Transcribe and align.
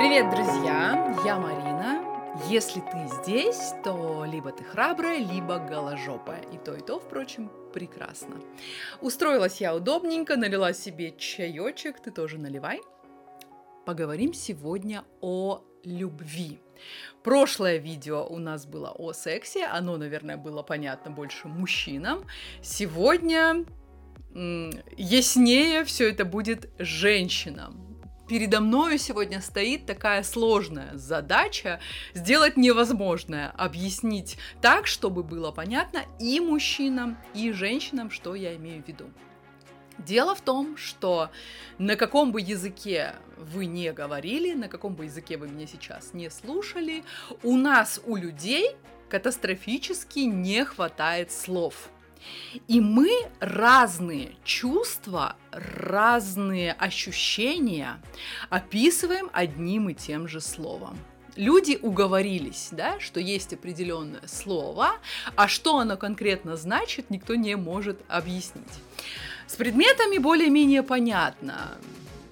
Привет, 0.00 0.30
друзья! 0.30 1.14
Я 1.26 1.38
Марина. 1.38 2.02
Если 2.48 2.80
ты 2.80 3.06
здесь, 3.20 3.74
то 3.84 4.24
либо 4.24 4.50
ты 4.50 4.64
храбрая, 4.64 5.18
либо 5.18 5.58
голожопая. 5.58 6.40
И 6.54 6.56
то, 6.56 6.74
и 6.74 6.80
то, 6.80 6.98
впрочем, 6.98 7.52
прекрасно. 7.74 8.36
Устроилась 9.02 9.60
я 9.60 9.76
удобненько, 9.76 10.38
налила 10.38 10.72
себе 10.72 11.14
чаечек, 11.18 12.00
ты 12.00 12.10
тоже 12.10 12.38
наливай. 12.38 12.80
Поговорим 13.84 14.32
сегодня 14.32 15.04
о 15.20 15.60
любви. 15.84 16.60
Прошлое 17.22 17.76
видео 17.76 18.26
у 18.26 18.38
нас 18.38 18.64
было 18.64 18.92
о 18.92 19.12
сексе, 19.12 19.66
оно, 19.66 19.98
наверное, 19.98 20.38
было 20.38 20.62
понятно 20.62 21.10
больше 21.10 21.46
мужчинам. 21.46 22.24
Сегодня 22.62 23.66
яснее 24.32 25.84
все 25.84 26.08
это 26.08 26.24
будет 26.24 26.70
женщинам 26.78 27.89
передо 28.30 28.60
мною 28.60 28.96
сегодня 28.96 29.40
стоит 29.40 29.86
такая 29.86 30.22
сложная 30.22 30.96
задача 30.96 31.80
сделать 32.14 32.56
невозможное, 32.56 33.50
объяснить 33.58 34.38
так, 34.62 34.86
чтобы 34.86 35.24
было 35.24 35.50
понятно 35.50 36.04
и 36.20 36.38
мужчинам, 36.38 37.18
и 37.34 37.50
женщинам, 37.50 38.08
что 38.08 38.36
я 38.36 38.54
имею 38.54 38.84
в 38.84 38.86
виду. 38.86 39.10
Дело 39.98 40.36
в 40.36 40.42
том, 40.42 40.76
что 40.76 41.30
на 41.78 41.96
каком 41.96 42.30
бы 42.30 42.40
языке 42.40 43.16
вы 43.36 43.66
не 43.66 43.92
говорили, 43.92 44.54
на 44.54 44.68
каком 44.68 44.94
бы 44.94 45.06
языке 45.06 45.36
вы 45.36 45.48
меня 45.48 45.66
сейчас 45.66 46.14
не 46.14 46.30
слушали, 46.30 47.02
у 47.42 47.56
нас, 47.56 48.00
у 48.06 48.14
людей, 48.14 48.76
катастрофически 49.08 50.20
не 50.20 50.64
хватает 50.64 51.32
слов. 51.32 51.90
И 52.68 52.80
мы 52.80 53.10
разные 53.40 54.32
чувства, 54.44 55.36
разные 55.52 56.72
ощущения 56.72 58.00
описываем 58.48 59.30
одним 59.32 59.90
и 59.90 59.94
тем 59.94 60.28
же 60.28 60.40
словом. 60.40 60.98
Люди 61.36 61.78
уговорились, 61.80 62.68
да, 62.72 62.98
что 62.98 63.20
есть 63.20 63.52
определенное 63.52 64.26
слово, 64.26 64.92
а 65.36 65.48
что 65.48 65.78
оно 65.78 65.96
конкретно 65.96 66.56
значит, 66.56 67.08
никто 67.08 67.34
не 67.34 67.56
может 67.56 68.00
объяснить. 68.08 68.66
С 69.46 69.56
предметами 69.56 70.18
более-менее 70.18 70.82
понятно 70.82 71.78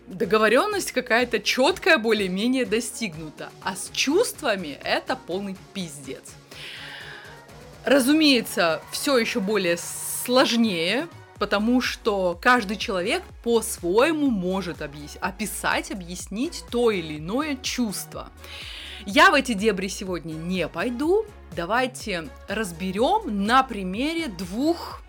договоренность 0.08 0.92
какая-то 0.92 1.40
четкая 1.40 1.98
более-менее 1.98 2.64
достигнута, 2.64 3.50
а 3.62 3.76
с 3.76 3.90
чувствами 3.92 4.78
это 4.82 5.16
полный 5.16 5.56
пиздец. 5.74 6.32
Разумеется, 7.88 8.82
все 8.90 9.16
еще 9.16 9.40
более 9.40 9.78
сложнее, 9.78 11.08
потому 11.38 11.80
что 11.80 12.38
каждый 12.38 12.76
человек 12.76 13.22
по-своему 13.42 14.28
может 14.28 14.82
объяс- 14.82 15.16
описать, 15.22 15.90
объяснить 15.90 16.64
то 16.70 16.90
или 16.90 17.16
иное 17.16 17.56
чувство. 17.56 18.28
Я 19.06 19.30
в 19.30 19.34
эти 19.34 19.54
дебри 19.54 19.88
сегодня 19.88 20.34
не 20.34 20.68
пойду. 20.68 21.24
Давайте 21.56 22.28
разберем 22.46 23.46
на 23.46 23.62
примере 23.62 24.28
двух 24.28 25.00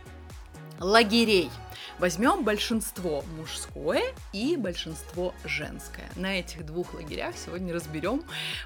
лагерей. 0.80 1.50
Возьмем 1.98 2.46
большинство 2.46 3.26
мужское 3.38 4.04
и 4.32 4.56
большинство 4.56 5.34
женское. 5.44 6.10
На 6.16 6.40
этих 6.40 6.66
двух 6.66 6.94
лагерях 6.94 7.36
сегодня 7.36 7.74
разберем 7.74 8.24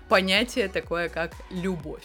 понятие 0.08 0.67
такое, 0.67 1.09
как 1.09 1.33
любовь. 1.50 2.03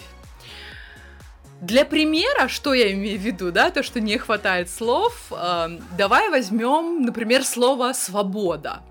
Для 1.61 1.84
примера, 1.84 2.47
что 2.48 2.73
я 2.73 2.92
имею 2.92 3.19
в 3.19 3.23
виду, 3.23 3.51
да, 3.51 3.70
то, 3.70 3.83
что 3.83 4.01
не 4.01 4.17
хватает 4.17 4.70
слов, 4.70 5.33
э, 5.33 5.78
давай 5.97 6.31
возьмем, 6.31 7.03
например, 7.03 7.45
слово 7.45 7.92
«свобода». 7.95 8.83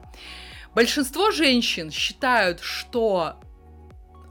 Большинство 0.75 1.31
женщин 1.31 1.91
считают, 1.91 2.59
что 2.59 3.39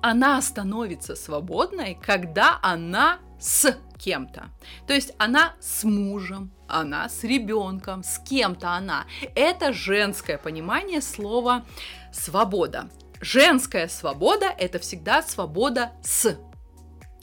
она 0.03 0.41
становится 0.43 1.17
свободной, 1.17 1.99
когда 2.01 2.59
она 2.63 3.19
с 3.41 3.75
кем-то. 3.99 4.51
То 4.87 4.93
есть 4.93 5.13
она 5.19 5.57
с 5.59 5.83
мужем, 5.85 6.53
она 6.69 7.09
с 7.09 7.25
ребенком, 7.25 8.05
с 8.05 8.19
кем-то 8.19 8.73
она. 8.73 9.07
Это 9.35 9.73
женское 9.73 10.37
понимание 10.37 11.01
слова 11.01 11.65
свобода. 12.13 12.91
Женская 13.21 13.89
свобода– 13.89 14.47
это 14.59 14.79
всегда 14.79 15.23
свобода 15.23 15.93
с 16.03 16.37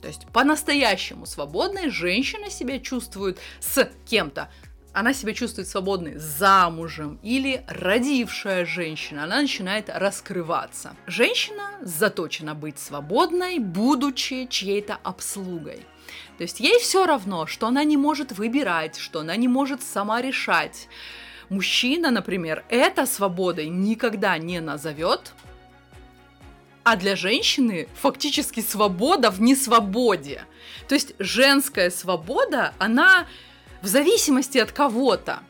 то 0.04 0.08
есть 0.08 0.26
по-настоящему 0.34 1.24
свободной 1.24 1.88
женщина 1.88 2.50
себя 2.50 2.78
чувствует 2.78 3.38
с 3.58 3.88
кем-то. 4.04 4.50
Она 4.92 5.14
себя 5.14 5.32
чувствует 5.32 5.66
свободной 5.66 6.18
замужем 6.18 7.18
или 7.22 7.64
родившая 7.66 8.66
женщина. 8.66 9.24
Она 9.24 9.40
начинает 9.40 9.88
раскрываться. 9.88 10.94
Женщина 11.06 11.70
заточена 11.80 12.54
быть 12.54 12.78
свободной, 12.78 13.58
будучи 13.60 14.46
чьей-то 14.50 14.98
обслугой. 15.02 15.86
То 16.36 16.42
есть 16.42 16.60
ей 16.60 16.78
все 16.80 17.06
равно, 17.06 17.46
что 17.46 17.66
она 17.66 17.82
не 17.82 17.96
может 17.96 18.32
выбирать, 18.32 18.98
что 18.98 19.20
она 19.20 19.36
не 19.36 19.48
может 19.48 19.82
сама 19.82 20.20
решать. 20.20 20.86
Мужчина, 21.48 22.10
например, 22.10 22.62
это 22.68 23.06
свободой 23.06 23.68
никогда 23.68 24.36
не 24.36 24.60
назовет, 24.60 25.32
а 26.84 26.96
для 26.96 27.16
женщины 27.16 27.88
фактически 27.94 28.60
свобода 28.60 29.30
в 29.30 29.40
несвободе. 29.40 30.44
То 30.86 30.94
есть 30.94 31.14
женская 31.18 31.90
свобода, 31.90 32.74
она 32.78 33.26
в 33.82 33.86
зависимости 33.86 34.58
от 34.58 34.70
кого-то. 34.70 35.40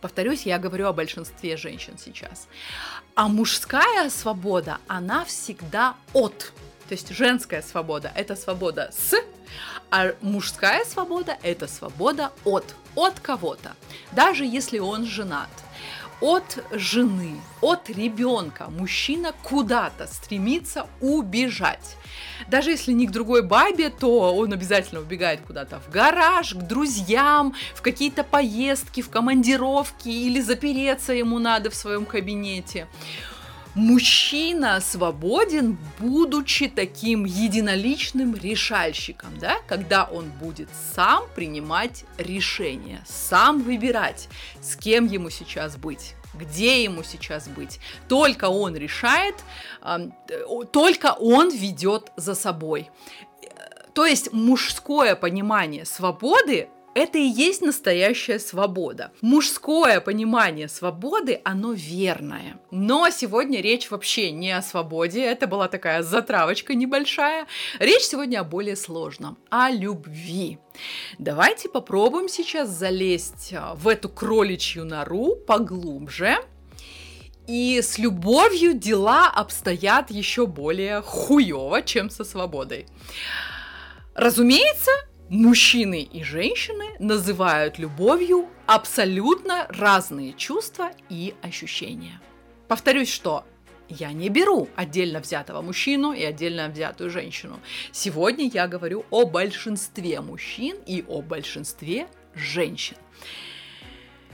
Повторюсь, 0.00 0.46
я 0.46 0.58
говорю 0.58 0.86
о 0.86 0.92
большинстве 0.92 1.56
женщин 1.56 1.98
сейчас. 1.98 2.46
А 3.16 3.28
мужская 3.28 4.08
свобода, 4.08 4.78
она 4.86 5.24
всегда 5.24 5.96
от. 6.12 6.52
То 6.88 6.92
есть 6.92 7.08
женская 7.10 7.62
свобода– 7.62 8.12
это 8.14 8.36
свобода 8.36 8.90
с, 8.92 9.16
а 9.90 10.14
мужская 10.20 10.84
свобода– 10.84 11.36
это 11.42 11.66
свобода 11.66 12.32
от. 12.44 12.74
От 12.94 13.18
кого-то. 13.20 13.74
Даже 14.12 14.44
если 14.44 14.78
он 14.78 15.04
женат 15.04 15.50
от 16.20 16.64
жены, 16.72 17.40
от 17.60 17.90
ребенка 17.90 18.66
мужчина 18.70 19.32
куда-то 19.42 20.06
стремится 20.06 20.86
убежать. 21.00 21.96
Даже 22.48 22.70
если 22.70 22.92
не 22.92 23.06
к 23.06 23.10
другой 23.10 23.42
бабе, 23.42 23.90
то 23.90 24.34
он 24.34 24.52
обязательно 24.52 25.00
убегает 25.00 25.40
куда-то 25.46 25.80
в 25.80 25.90
гараж, 25.90 26.54
к 26.54 26.58
друзьям, 26.58 27.54
в 27.74 27.82
какие-то 27.82 28.24
поездки, 28.24 29.02
в 29.02 29.10
командировки 29.10 30.08
или 30.08 30.40
запереться 30.40 31.12
ему 31.12 31.38
надо 31.38 31.70
в 31.70 31.74
своем 31.74 32.06
кабинете 32.06 32.86
мужчина 33.76 34.80
свободен, 34.80 35.78
будучи 35.98 36.68
таким 36.68 37.24
единоличным 37.24 38.34
решальщиком, 38.34 39.38
да, 39.38 39.58
когда 39.68 40.04
он 40.04 40.30
будет 40.40 40.68
сам 40.94 41.24
принимать 41.34 42.04
решения, 42.18 43.04
сам 43.06 43.62
выбирать, 43.62 44.28
с 44.60 44.76
кем 44.76 45.06
ему 45.06 45.30
сейчас 45.30 45.76
быть 45.76 46.14
где 46.38 46.84
ему 46.84 47.02
сейчас 47.02 47.48
быть. 47.48 47.80
Только 48.08 48.50
он 48.50 48.76
решает, 48.76 49.36
только 50.70 51.14
он 51.18 51.48
ведет 51.48 52.12
за 52.16 52.34
собой. 52.34 52.90
То 53.94 54.04
есть 54.04 54.34
мужское 54.34 55.16
понимание 55.16 55.86
свободы 55.86 56.68
это 56.96 57.18
и 57.18 57.26
есть 57.26 57.60
настоящая 57.60 58.38
свобода. 58.38 59.12
Мужское 59.20 60.00
понимание 60.00 60.66
свободы, 60.66 61.42
оно 61.44 61.74
верное. 61.74 62.58
Но 62.70 63.10
сегодня 63.10 63.60
речь 63.60 63.90
вообще 63.90 64.30
не 64.30 64.50
о 64.50 64.62
свободе, 64.62 65.22
это 65.22 65.46
была 65.46 65.68
такая 65.68 66.02
затравочка 66.02 66.74
небольшая. 66.74 67.46
Речь 67.78 68.04
сегодня 68.04 68.40
о 68.40 68.44
более 68.44 68.76
сложном, 68.76 69.36
о 69.50 69.70
любви. 69.70 70.58
Давайте 71.18 71.68
попробуем 71.68 72.30
сейчас 72.30 72.70
залезть 72.70 73.52
а, 73.52 73.74
в 73.74 73.88
эту 73.88 74.08
кроличью 74.08 74.86
нору 74.86 75.36
поглубже. 75.36 76.38
И 77.46 77.82
с 77.82 77.98
любовью 77.98 78.72
дела 78.72 79.28
обстоят 79.28 80.10
еще 80.10 80.46
более 80.46 81.02
хуево, 81.02 81.82
чем 81.82 82.08
со 82.08 82.24
свободой. 82.24 82.86
Разумеется, 84.14 84.92
Мужчины 85.28 86.02
и 86.02 86.22
женщины 86.22 86.84
называют 87.00 87.80
любовью 87.80 88.48
абсолютно 88.66 89.66
разные 89.70 90.32
чувства 90.34 90.92
и 91.08 91.34
ощущения. 91.42 92.20
Повторюсь, 92.68 93.12
что 93.12 93.44
я 93.88 94.12
не 94.12 94.28
беру 94.28 94.68
отдельно 94.76 95.18
взятого 95.18 95.62
мужчину 95.62 96.12
и 96.12 96.22
отдельно 96.22 96.68
взятую 96.68 97.10
женщину. 97.10 97.58
Сегодня 97.90 98.48
я 98.48 98.68
говорю 98.68 99.04
о 99.10 99.26
большинстве 99.26 100.20
мужчин 100.20 100.76
и 100.86 101.04
о 101.08 101.22
большинстве 101.22 102.06
женщин. 102.36 102.96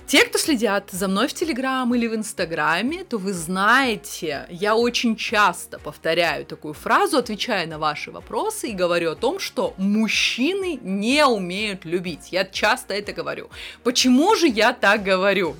Те, 0.06 0.24
кто 0.24 0.38
следят 0.38 0.90
за 0.90 1.08
мной 1.08 1.28
в 1.28 1.32
Телеграм 1.32 1.94
или 1.94 2.06
в 2.06 2.14
Инстаграме, 2.14 3.04
то 3.04 3.18
вы 3.18 3.32
знаете, 3.32 4.46
я 4.50 4.76
очень 4.76 5.16
часто 5.16 5.78
повторяю 5.78 6.44
такую 6.44 6.74
фразу, 6.74 7.16
отвечая 7.16 7.66
на 7.66 7.78
ваши 7.78 8.10
вопросы 8.10 8.68
и 8.68 8.74
говорю 8.74 9.12
о 9.12 9.16
том, 9.16 9.38
что 9.38 9.74
мужчины 9.78 10.78
не 10.82 11.24
умеют 11.24 11.84
любить. 11.84 12.28
Я 12.30 12.44
часто 12.44 12.94
это 12.94 13.12
говорю. 13.12 13.48
Почему 13.84 14.34
же 14.34 14.48
я 14.48 14.72
так 14.72 15.02
говорю? 15.02 15.56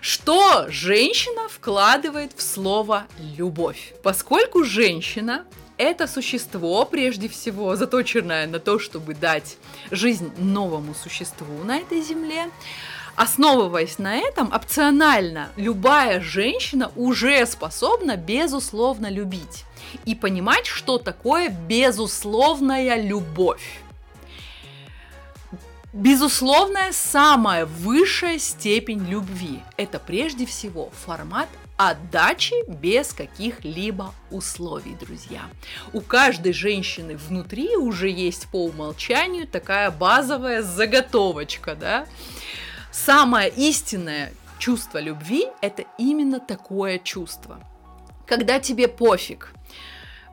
Что 0.00 0.66
женщина 0.68 1.48
вкладывает 1.48 2.32
в 2.36 2.42
слово 2.42 3.06
любовь? 3.36 3.92
Поскольку 4.02 4.64
женщина 4.64 5.44
это 5.76 6.06
существо, 6.06 6.84
прежде 6.84 7.28
всего, 7.28 7.74
заточенное 7.74 8.46
на 8.46 8.58
то, 8.60 8.78
чтобы 8.78 9.14
дать 9.14 9.56
жизнь 9.90 10.30
новому 10.36 10.94
существу 10.94 11.64
на 11.64 11.78
этой 11.78 12.02
земле, 12.02 12.50
Основываясь 13.20 13.98
на 13.98 14.16
этом, 14.16 14.50
опционально 14.50 15.50
любая 15.56 16.22
женщина 16.22 16.90
уже 16.96 17.44
способна 17.44 18.16
безусловно 18.16 19.10
любить 19.10 19.66
и 20.06 20.14
понимать, 20.14 20.64
что 20.64 20.96
такое 20.96 21.50
безусловная 21.50 22.98
любовь. 22.98 23.82
Безусловная 25.92 26.92
самая 26.92 27.66
высшая 27.66 28.38
степень 28.38 29.04
любви– 29.06 29.60
это 29.76 29.98
прежде 29.98 30.46
всего 30.46 30.88
формат 31.04 31.50
отдачи 31.76 32.54
без 32.68 33.12
каких-либо 33.12 34.14
условий, 34.30 34.94
друзья. 35.00 35.42
У 35.92 36.00
каждой 36.00 36.54
женщины 36.54 37.16
внутри 37.16 37.76
уже 37.76 38.08
есть 38.08 38.48
по 38.50 38.64
умолчанию 38.64 39.46
такая 39.46 39.90
базовая 39.90 40.62
заготовочка, 40.62 41.74
да. 41.74 42.06
Самое 42.90 43.50
истинное 43.50 44.32
чувство 44.58 44.98
любви– 44.98 45.46
это 45.60 45.84
именно 45.96 46.40
такое 46.40 46.98
чувство. 46.98 47.60
Когда 48.26 48.58
тебе 48.58 48.88
пофиг, 48.88 49.54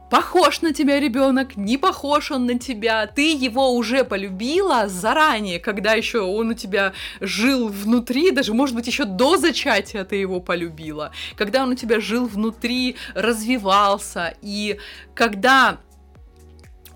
похож 0.10 0.62
на 0.62 0.74
тебя 0.74 1.00
ребенок, 1.00 1.56
не 1.56 1.78
похож 1.78 2.32
он 2.32 2.46
на 2.48 2.58
тебя, 2.58 3.06
ты 3.08 3.34
его 3.34 3.74
уже 3.76 4.04
полюбила 4.04 4.88
заранее, 4.88 5.60
когда 5.60 5.94
еще 5.94 6.22
он 6.22 6.50
у 6.50 6.54
тебя 6.54 6.94
жил 7.20 7.68
внутри, 7.68 8.32
даже, 8.32 8.54
может 8.54 8.76
быть, 8.76 8.88
еще 8.88 9.06
до 9.06 9.38
зачатия 9.38 10.04
ты 10.04 10.16
его 10.16 10.40
полюбила, 10.40 11.12
когда 11.36 11.64
он 11.64 11.70
у 11.70 11.76
тебя 11.76 12.00
жил 12.00 12.26
внутри, 12.26 12.96
развивался, 13.14 14.36
и 14.42 14.80
когда 15.14 15.78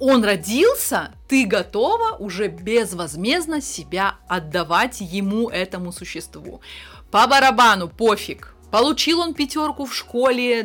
он 0.01 0.24
родился, 0.24 1.13
ты 1.27 1.45
готова 1.45 2.15
уже 2.18 2.48
безвозмездно 2.48 3.62
себя 3.62 4.15
отдавать 4.27 5.00
ему, 5.00 5.48
этому 5.48 5.92
существу. 5.92 6.59
По 7.12 7.27
барабану, 7.27 7.88
пофиг, 7.88 8.56
Получил 8.71 9.19
он 9.19 9.33
пятерку 9.33 9.86
в 9.86 9.94
школе, 9.94 10.63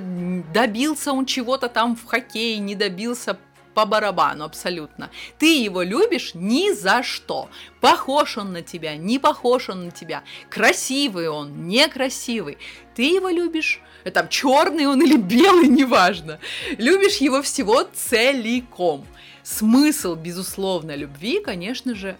добился 0.55 1.13
он 1.13 1.27
чего-то 1.27 1.69
там 1.69 1.97
в 1.97 2.07
хоккее, 2.07 2.59
не 2.59 2.77
добился 2.77 3.37
по 3.75 3.85
барабану 3.85 4.45
абсолютно. 4.45 5.11
Ты 5.39 5.63
его 5.63 5.83
любишь 5.83 6.31
ни 6.35 6.73
за 6.73 7.03
что. 7.03 7.51
Похож 7.81 8.39
он 8.39 8.53
на 8.53 8.63
тебя, 8.63 8.97
не 8.97 9.19
похож 9.19 9.69
он 9.69 9.87
на 9.87 9.91
тебя. 9.91 10.23
Красивый 10.49 11.29
он, 11.29 11.67
некрасивый. 11.67 12.57
Ты 12.95 13.03
его 13.03 13.29
любишь, 13.29 13.81
э, 14.05 14.11
там 14.13 14.29
черный 14.29 14.87
он 14.87 15.03
или 15.03 15.19
белый, 15.19 15.69
неважно. 15.81 16.39
Любишь 16.79 17.17
его 17.17 17.43
всего 17.43 17.83
целиком. 17.93 19.05
Смысл, 19.47 20.17
безусловно, 20.17 20.97
любви, 20.97 21.41
конечно 21.41 21.95
же, 21.95 22.17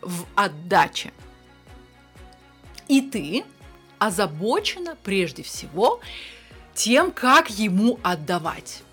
в 0.00 0.26
отдаче. 0.36 1.12
И 2.86 3.00
ты 3.00 3.44
озабочена 3.98 4.96
прежде 5.02 5.42
всего 5.42 6.00
тем, 6.74 7.10
как 7.10 7.50
ему 7.50 7.98
отдавать. 8.04 8.84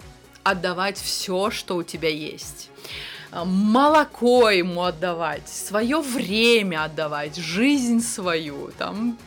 Отдавать 0.43 0.97
все, 0.97 1.51
что 1.51 1.75
у 1.75 1.83
тебя 1.83 2.09
есть 2.09 2.71
молоко 3.43 4.49
ему 4.49 4.83
отдавать, 4.83 5.49
свое 5.49 5.99
время 5.99 6.85
отдавать, 6.85 7.35
жизнь 7.35 8.01
свою, 8.01 8.71
там 8.77 9.17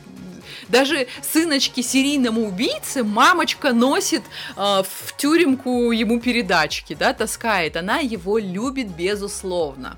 даже 0.69 1.07
сыночки 1.23 1.81
серийному 1.81 2.49
убийце 2.49 3.03
мамочка 3.03 3.73
носит 3.73 4.23
э, 4.57 4.83
в 4.83 5.17
тюремку 5.17 5.93
ему 5.93 6.21
передачки, 6.21 6.95
да, 6.95 7.13
таскает. 7.13 7.77
Она 7.77 7.99
его 7.99 8.39
любит 8.39 8.89
безусловно. 8.89 9.97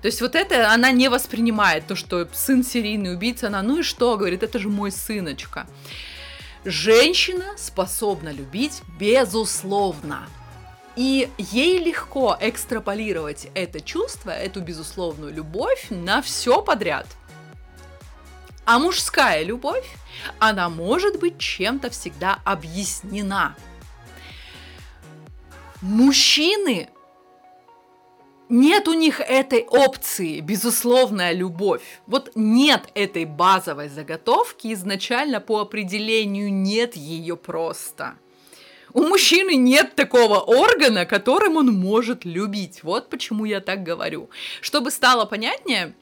То 0.00 0.06
есть 0.06 0.20
вот 0.20 0.34
это 0.34 0.72
она 0.72 0.90
не 0.90 1.08
воспринимает, 1.08 1.86
то, 1.86 1.96
что 1.96 2.28
сын 2.32 2.64
серийный 2.64 3.14
убийца, 3.14 3.46
она, 3.46 3.62
ну 3.62 3.78
и 3.78 3.82
что, 3.82 4.16
говорит, 4.16 4.42
это 4.42 4.58
же 4.58 4.68
мой 4.68 4.90
сыночка. 4.90 5.66
Женщина 6.64 7.54
способна 7.56 8.30
любить 8.30 8.82
безусловно. 8.98 10.28
И 10.94 11.28
ей 11.38 11.78
легко 11.78 12.36
экстраполировать 12.40 13.48
это 13.54 13.80
чувство, 13.80 14.30
эту 14.30 14.60
безусловную 14.60 15.32
любовь 15.32 15.86
на 15.88 16.20
все 16.20 16.60
подряд. 16.60 17.06
А 18.64 18.78
мужская 18.78 19.42
любовь, 19.42 19.88
она 20.38 20.68
может 20.68 21.18
быть 21.18 21.38
чем-то 21.38 21.90
всегда 21.90 22.38
объяснена. 22.44 23.56
Мужчины 25.80 26.88
нет 28.48 28.86
у 28.86 28.92
них 28.92 29.20
этой 29.20 29.62
опции, 29.62 30.40
безусловная 30.40 31.32
любовь. 31.32 31.82
Вот 32.06 32.32
нет 32.34 32.88
этой 32.94 33.24
базовой 33.24 33.88
заготовки 33.88 34.72
изначально 34.74 35.40
по 35.40 35.60
определению 35.60 36.52
нет 36.52 36.94
ее 36.94 37.36
просто. 37.36 38.14
У 38.92 39.02
мужчины 39.04 39.54
нет 39.56 39.94
такого 39.96 40.38
органа, 40.38 41.06
которым 41.06 41.56
он 41.56 41.72
может 41.72 42.26
любить. 42.26 42.82
Вот 42.82 43.08
почему 43.08 43.46
я 43.46 43.60
так 43.60 43.82
говорю. 43.82 44.28
Чтобы 44.60 44.90
стало 44.90 45.24
понятнее, 45.24 45.94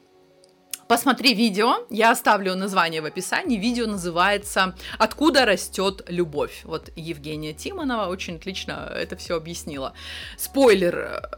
Посмотри 0.91 1.33
видео, 1.33 1.87
я 1.89 2.11
оставлю 2.11 2.53
название 2.53 3.01
в 3.01 3.05
описании. 3.05 3.57
Видео 3.57 3.87
называется 3.87 4.75
«Откуда 4.99 5.45
растет 5.45 6.01
любовь». 6.09 6.63
Вот 6.65 6.89
Евгения 6.97 7.53
Тимонова 7.53 8.07
очень 8.07 8.35
отлично 8.35 8.91
это 8.93 9.15
все 9.15 9.37
объяснила. 9.37 9.93
Спойлер, 10.37 11.29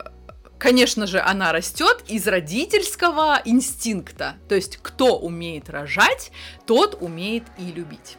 конечно 0.58 1.06
же, 1.06 1.20
она 1.20 1.52
растет 1.52 2.04
из 2.08 2.28
родительского 2.28 3.44
инстинкта. 3.46 4.38
То 4.50 4.56
есть, 4.56 4.80
кто 4.82 5.20
умеет 5.20 5.70
рожать, 5.70 6.32
тот 6.66 6.98
умеет 7.00 7.44
и 7.60 7.66
любить. 7.66 8.18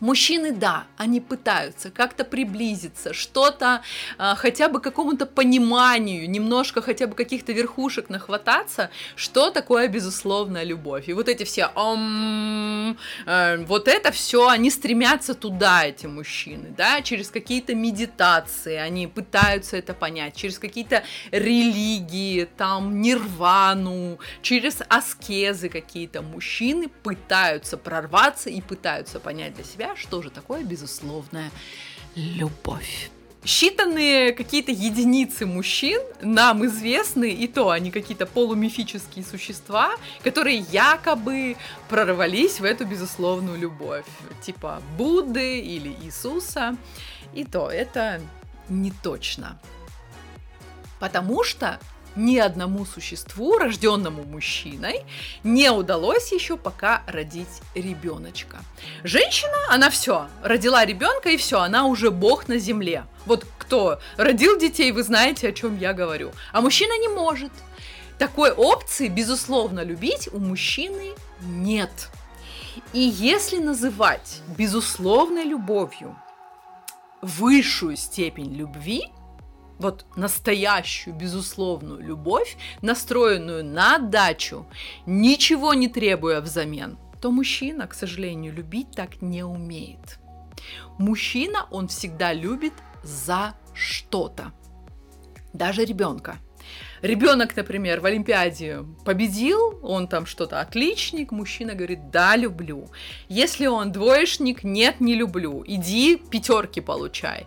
Мужчины, 0.00 0.52
да, 0.52 0.86
они 0.96 1.20
пытаются 1.20 1.90
как-то 1.90 2.24
приблизиться, 2.24 3.12
что-то, 3.12 3.82
э, 4.18 4.34
хотя 4.36 4.68
бы 4.68 4.80
какому-то 4.80 5.26
пониманию, 5.26 6.30
немножко 6.30 6.80
хотя 6.82 7.06
бы 7.06 7.14
каких-то 7.14 7.52
верхушек 7.52 8.08
нахвататься, 8.08 8.90
что 9.16 9.50
такое 9.50 9.88
безусловная 9.88 10.62
любовь. 10.62 11.08
И 11.08 11.12
вот 11.12 11.28
эти 11.28 11.42
все, 11.42 11.66
ом, 11.74 12.96
э, 13.26 13.56
вот 13.64 13.88
это 13.88 14.12
все, 14.12 14.48
они 14.48 14.70
стремятся 14.70 15.34
туда, 15.34 15.84
эти 15.84 16.06
мужчины, 16.06 16.72
да, 16.76 17.02
через 17.02 17.30
какие-то 17.30 17.74
медитации, 17.74 18.76
они 18.76 19.08
пытаются 19.08 19.76
это 19.76 19.94
понять, 19.94 20.36
через 20.36 20.58
какие-то 20.60 21.02
религии, 21.32 22.48
там, 22.56 23.00
нирвану, 23.00 24.18
через 24.42 24.78
аскезы 24.88 25.68
какие-то 25.68 26.22
мужчины 26.22 26.88
пытаются 27.02 27.76
прорваться 27.76 28.48
и 28.48 28.60
пытаются 28.60 29.18
понять 29.18 29.54
для 29.54 29.64
себя, 29.64 29.87
что 29.96 30.22
же 30.22 30.30
такое 30.30 30.64
безусловная 30.64 31.50
любовь. 32.14 33.10
Считанные 33.44 34.32
какие-то 34.32 34.72
единицы 34.72 35.46
мужчин 35.46 36.00
нам 36.20 36.66
известны, 36.66 37.30
и 37.30 37.46
то 37.46 37.70
они 37.70 37.90
какие-то 37.92 38.26
полумифические 38.26 39.24
существа, 39.24 39.92
которые 40.24 40.58
якобы 40.58 41.56
прорвались 41.88 42.58
в 42.58 42.64
эту 42.64 42.84
безусловную 42.84 43.56
любовь, 43.56 44.04
типа 44.42 44.82
Будды 44.96 45.60
или 45.60 45.96
Иисуса, 46.02 46.76
и 47.32 47.44
то 47.44 47.70
это 47.70 48.20
не 48.68 48.90
точно. 48.90 49.58
Потому 50.98 51.44
что 51.44 51.78
ни 52.18 52.36
одному 52.36 52.84
существу, 52.84 53.56
рожденному 53.56 54.24
мужчиной, 54.24 55.04
не 55.44 55.70
удалось 55.70 56.32
еще 56.32 56.56
пока 56.56 57.02
родить 57.06 57.62
ребеночка. 57.74 58.58
Женщина, 59.04 59.56
она 59.70 59.88
все, 59.88 60.28
родила 60.42 60.84
ребенка 60.84 61.30
и 61.30 61.36
все, 61.36 61.60
она 61.60 61.86
уже 61.86 62.10
бог 62.10 62.48
на 62.48 62.58
земле. 62.58 63.04
Вот 63.24 63.46
кто 63.58 64.00
родил 64.16 64.58
детей, 64.58 64.92
вы 64.92 65.02
знаете, 65.02 65.48
о 65.48 65.52
чем 65.52 65.78
я 65.78 65.92
говорю. 65.92 66.32
А 66.52 66.60
мужчина 66.60 66.98
не 66.98 67.08
может. 67.08 67.52
Такой 68.18 68.50
опции, 68.50 69.08
безусловно, 69.08 69.84
любить 69.84 70.28
у 70.32 70.38
мужчины 70.38 71.12
нет. 71.40 72.08
И 72.92 73.00
если 73.00 73.58
называть 73.58 74.40
безусловной 74.56 75.44
любовью 75.44 76.16
высшую 77.20 77.96
степень 77.96 78.54
любви, 78.54 79.04
вот 79.78 80.06
настоящую, 80.16 81.14
безусловную 81.14 82.00
любовь, 82.00 82.56
настроенную 82.82 83.64
на 83.64 83.96
отдачу, 83.96 84.66
ничего 85.06 85.74
не 85.74 85.88
требуя 85.88 86.40
взамен, 86.40 86.98
то 87.20 87.30
мужчина, 87.30 87.86
к 87.86 87.94
сожалению, 87.94 88.52
любить 88.54 88.90
так 88.92 89.22
не 89.22 89.42
умеет. 89.42 90.18
Мужчина, 90.98 91.66
он 91.70 91.88
всегда 91.88 92.32
любит 92.32 92.72
за 93.02 93.54
что-то. 93.74 94.52
Даже 95.52 95.84
ребенка. 95.84 96.36
Ребенок, 97.02 97.56
например, 97.56 98.00
в 98.00 98.06
Олимпиаде 98.06 98.84
победил, 99.04 99.78
он 99.82 100.08
там 100.08 100.26
что-то 100.26 100.60
отличник, 100.60 101.32
мужчина 101.32 101.74
говорит, 101.74 102.10
да, 102.10 102.36
люблю. 102.36 102.88
Если 103.28 103.66
он 103.66 103.92
двоечник, 103.92 104.64
нет, 104.64 105.00
не 105.00 105.14
люблю. 105.14 105.62
Иди 105.66 106.16
пятерки 106.16 106.80
получай. 106.80 107.46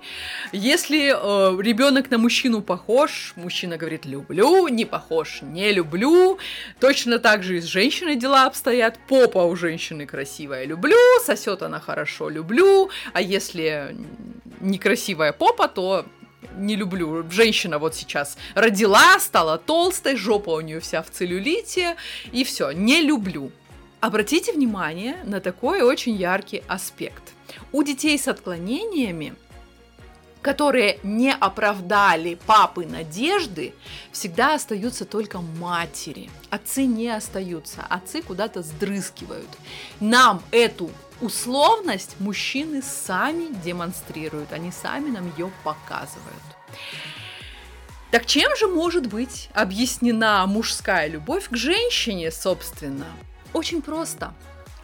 Если 0.51 1.11
э, 1.11 1.61
ребенок 1.61 2.09
на 2.11 2.17
мужчину 2.17 2.61
похож, 2.61 3.33
мужчина 3.35 3.77
говорит, 3.77 4.05
люблю, 4.05 4.67
не 4.67 4.85
похож, 4.85 5.41
не 5.41 5.71
люблю. 5.71 6.37
Точно 6.79 7.19
так 7.19 7.43
же 7.43 7.57
и 7.57 7.61
с 7.61 7.65
женщиной 7.65 8.15
дела 8.15 8.45
обстоят. 8.45 8.99
Попа 9.07 9.39
у 9.39 9.55
женщины 9.55 10.05
красивая, 10.05 10.65
люблю, 10.65 10.97
сосет 11.25 11.61
она 11.61 11.79
хорошо, 11.79 12.29
люблю. 12.29 12.89
А 13.13 13.21
если 13.21 13.95
некрасивая 14.61 15.33
попа, 15.33 15.67
то 15.67 16.05
не 16.55 16.75
люблю. 16.75 17.29
Женщина 17.29 17.79
вот 17.79 17.95
сейчас 17.95 18.37
родила, 18.55 19.19
стала 19.19 19.57
толстой, 19.57 20.15
жопа 20.15 20.51
у 20.51 20.61
нее 20.61 20.79
вся 20.79 21.01
в 21.01 21.09
целлюлите, 21.09 21.95
и 22.31 22.43
все, 22.43 22.71
не 22.71 23.01
люблю. 23.01 23.51
Обратите 23.99 24.51
внимание 24.51 25.17
на 25.25 25.39
такой 25.39 25.81
очень 25.81 26.15
яркий 26.15 26.63
аспект. 26.67 27.33
У 27.71 27.83
детей 27.83 28.17
с 28.17 28.27
отклонениями 28.27 29.35
которые 30.41 30.99
не 31.03 31.31
оправдали 31.31 32.35
папы 32.47 32.85
надежды, 32.85 33.73
всегда 34.11 34.55
остаются 34.55 35.05
только 35.05 35.39
матери. 35.39 36.29
Отцы 36.49 36.85
не 36.85 37.09
остаются, 37.09 37.85
отцы 37.87 38.21
куда-то 38.21 38.63
сдрыскивают. 38.63 39.49
Нам 39.99 40.41
эту 40.51 40.89
условность 41.21 42.15
мужчины 42.19 42.81
сами 42.81 43.53
демонстрируют, 43.63 44.51
они 44.53 44.71
сами 44.71 45.09
нам 45.09 45.31
ее 45.37 45.51
показывают. 45.63 46.43
Так 48.11 48.25
чем 48.25 48.55
же 48.57 48.67
может 48.67 49.07
быть 49.07 49.49
объяснена 49.53 50.45
мужская 50.45 51.07
любовь 51.07 51.47
к 51.47 51.55
женщине, 51.55 52.31
собственно? 52.31 53.05
Очень 53.53 53.81
просто. 53.81 54.33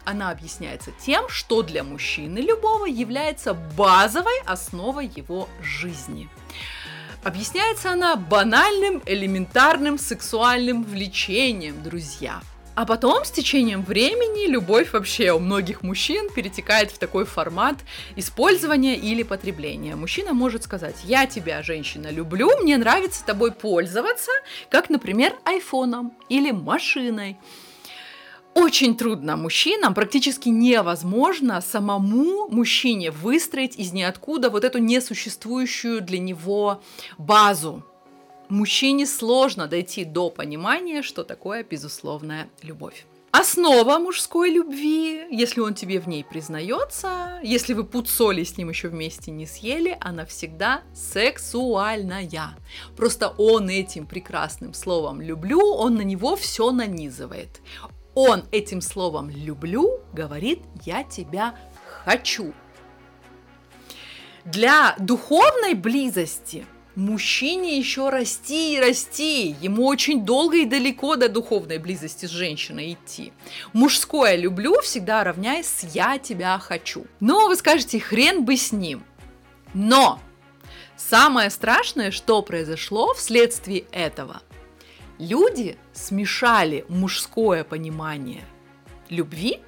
Она 0.04 0.30
объясняется 0.30 0.90
тем, 1.04 1.28
что 1.28 1.62
для 1.62 1.84
мужчины 1.84 2.38
любого 2.38 2.86
является 2.86 3.52
базовой 3.52 4.40
основой 4.46 5.10
его 5.14 5.48
жизни. 5.62 6.30
Объясняется 7.22 7.92
она 7.92 8.16
банальным, 8.16 9.02
элементарным 9.04 9.98
сексуальным 9.98 10.84
влечением, 10.84 11.82
друзья– 11.82 12.40
а 12.78 12.86
потом, 12.86 13.24
с 13.24 13.32
течением 13.32 13.82
времени, 13.82 14.46
любовь 14.48 14.92
вообще 14.92 15.32
у 15.32 15.40
многих 15.40 15.82
мужчин 15.82 16.30
перетекает 16.32 16.92
в 16.92 16.98
такой 16.98 17.24
формат 17.24 17.74
использования 18.14 18.94
или 18.94 19.24
потребления. 19.24 19.96
Мужчина 19.96 20.32
может 20.32 20.62
сказать, 20.62 20.94
я 21.02 21.26
тебя, 21.26 21.60
женщина, 21.64 22.06
люблю, 22.08 22.48
мне 22.62 22.76
нравится 22.76 23.26
тобой 23.26 23.50
пользоваться, 23.50 24.30
как, 24.70 24.90
например, 24.90 25.34
айфоном 25.44 26.12
или 26.28 26.52
машиной. 26.52 27.38
Очень 28.54 28.96
трудно 28.96 29.36
мужчинам, 29.36 29.92
практически 29.92 30.48
невозможно 30.48 31.60
самому 31.60 32.46
мужчине 32.48 33.10
выстроить 33.10 33.76
из 33.76 33.92
ниоткуда 33.92 34.50
вот 34.50 34.62
эту 34.62 34.78
несуществующую 34.78 36.00
для 36.00 36.20
него 36.20 36.80
базу 37.18 37.84
мужчине 38.48 39.06
сложно 39.06 39.66
дойти 39.66 40.04
до 40.04 40.30
понимания, 40.30 41.02
что 41.02 41.24
такое 41.24 41.64
безусловная 41.64 42.48
любовь. 42.62 43.06
Основа 43.30 43.98
мужской 43.98 44.50
любви, 44.50 45.26
если 45.30 45.60
он 45.60 45.74
тебе 45.74 46.00
в 46.00 46.08
ней 46.08 46.24
признается, 46.24 47.38
если 47.42 47.74
вы 47.74 47.84
пуд 47.84 48.08
соли 48.08 48.42
с 48.42 48.56
ним 48.56 48.70
еще 48.70 48.88
вместе 48.88 49.30
не 49.30 49.44
съели, 49.44 49.98
она 50.00 50.24
всегда 50.24 50.82
сексуальная. 50.94 52.56
Просто 52.96 53.28
он 53.36 53.68
этим 53.68 54.06
прекрасным 54.06 54.72
словом 54.72 55.20
«люблю», 55.20 55.60
он 55.60 55.96
на 55.96 56.02
него 56.02 56.36
все 56.36 56.72
нанизывает. 56.72 57.60
Он 58.14 58.44
этим 58.50 58.80
словом 58.80 59.28
«люблю» 59.28 60.00
говорит 60.14 60.60
«я 60.86 61.04
тебя 61.04 61.54
хочу». 62.02 62.54
Для 64.46 64.96
духовной 64.98 65.74
близости– 65.74 66.64
мужчине 66.98 67.78
еще 67.78 68.10
расти 68.10 68.74
и 68.74 68.80
расти. 68.80 69.56
Ему 69.60 69.86
очень 69.86 70.24
долго 70.24 70.58
и 70.58 70.64
далеко 70.64 71.16
до 71.16 71.28
духовной 71.28 71.78
близости 71.78 72.26
с 72.26 72.30
женщиной 72.30 72.94
идти. 72.94 73.32
Мужское 73.72 74.36
«люблю» 74.36 74.80
всегда 74.82 75.24
равняясь 75.24 75.84
«я 75.94 76.18
тебя 76.18 76.58
хочу». 76.58 77.06
Но 77.20 77.46
вы 77.48 77.56
скажете, 77.56 78.00
хрен 78.00 78.44
бы 78.44 78.56
с 78.56 78.72
ним. 78.72 79.04
Но 79.74 80.20
самое 80.96 81.50
страшное, 81.50 82.10
что 82.10 82.42
произошло 82.42 83.14
вследствие 83.14 83.84
этого. 83.92 84.42
Люди 85.18 85.76
смешали 85.92 86.84
мужское 86.88 87.64
понимание 87.64 88.44
любви 89.08 89.60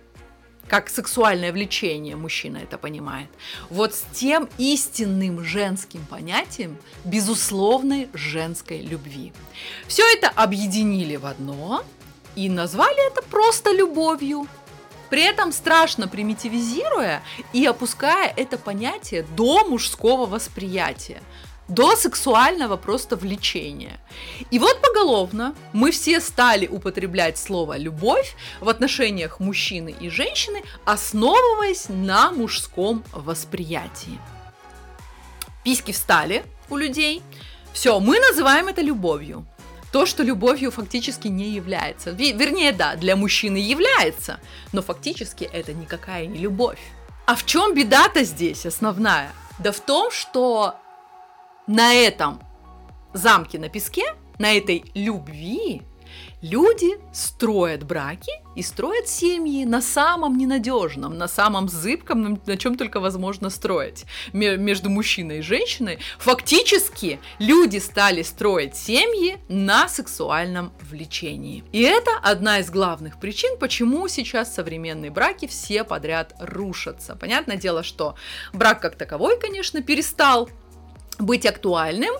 как 0.71 0.89
сексуальное 0.89 1.53
влечение, 1.53 2.15
мужчина 2.15 2.59
это 2.59 2.79
понимает, 2.79 3.29
вот 3.71 3.93
с 3.93 4.05
тем 4.12 4.49
истинным 4.57 5.43
женским 5.43 6.07
понятием 6.07 6.79
безусловной 7.05 8.09
женской 8.15 8.81
любви. 8.81 9.33
Все 9.89 10.05
это 10.15 10.29
объединили 10.29 11.17
в 11.17 11.27
одно 11.27 11.85
и 12.37 12.49
назвали 12.49 13.05
это 13.11 13.21
просто 13.23 13.73
любовью. 13.73 14.47
При 15.11 15.25
этом 15.25 15.50
страшно 15.50 16.07
примитивизируя 16.07 17.21
и 17.53 17.67
опуская 17.67 18.33
это 18.37 18.57
понятие 18.57 19.27
до 19.37 19.65
мужского 19.65 20.27
восприятия 20.27 21.21
до 21.71 21.97
сексуального 21.97 22.77
просто 22.77 23.17
влечения. 23.17 24.00
И 24.50 24.59
вот 24.59 24.81
поголовно 24.83 25.55
мы 25.73 25.93
все 25.93 26.21
стали 26.21 26.67
употреблять 26.67 27.39
слово 27.39 27.79
«любовь» 27.79 28.35
в 28.61 28.69
отношениях 28.69 29.41
мужчины 29.41 29.95
и 30.00 30.11
женщины, 30.11 30.62
основываясь 30.85 31.87
на 31.89 32.33
мужском 32.33 33.05
восприятии. 33.12 34.19
Письки 35.65 35.93
встали 35.93 36.45
у 36.69 36.77
людей. 36.77 37.23
Все, 37.73 38.00
мы 38.00 38.19
называем 38.19 38.69
это 38.69 38.83
любовью. 38.83 39.47
То, 39.93 40.07
что 40.07 40.23
любовью 40.23 40.71
фактически 40.71 41.29
не 41.29 41.50
является. 41.50 42.11
Вернее, 42.11 42.73
да, 42.73 42.97
для 42.97 43.17
мужчины 43.17 43.57
является, 43.57 44.41
но 44.73 44.83
фактически 44.83 45.45
это 45.45 45.73
никакая 45.73 46.27
не 46.27 46.39
любовь. 46.39 46.79
А 47.27 47.35
в 47.37 47.47
чем 47.47 47.75
беда-то 47.75 48.25
здесь 48.25 48.67
основная? 48.67 49.31
Да 49.59 49.71
в 49.73 49.81
том, 49.81 50.11
что 50.11 50.77
на 51.71 51.95
этом 51.95 52.41
замке 53.12 53.57
на 53.61 53.69
песке, 53.69 54.17
на 54.41 54.53
этой 54.53 54.85
любви, 54.95 55.83
люди 56.43 56.99
строят 57.12 57.85
браки 57.85 58.33
и 58.57 58.62
строят 58.62 59.07
семьи 59.07 59.65
на 59.65 59.81
самом 59.81 60.37
ненадежном, 60.37 61.17
на 61.17 61.29
самом 61.29 61.69
зыбком, 61.69 62.41
на 62.45 62.57
чем 62.57 62.77
только 62.77 62.99
возможно 62.99 63.50
строить 63.50 64.05
между 64.33 64.91
мужчиной 64.91 65.39
и 65.39 65.43
женщиной. 65.43 66.00
Фактически 66.19 67.21
люди 67.39 67.79
стали 67.79 68.23
строить 68.23 68.75
семьи 68.75 69.39
на 69.49 69.89
сексуальном 69.89 70.73
влечении. 70.91 71.62
И 71.71 71.83
это 71.83 72.11
одна 72.21 72.59
из 72.59 72.71
главных 72.71 73.21
причин, 73.21 73.57
почему 73.59 74.09
сейчас 74.09 74.53
современные 74.53 75.12
браки 75.12 75.47
все 75.47 75.85
подряд 75.85 76.35
рушатся. 76.41 77.15
Понятное 77.15 77.57
дело, 77.57 77.85
что 77.85 78.17
брак 78.53 78.83
как 78.83 78.97
таковой, 78.97 79.39
конечно, 79.39 79.83
перестал 79.83 80.50
быть 81.21 81.47
актуальным, 81.47 82.15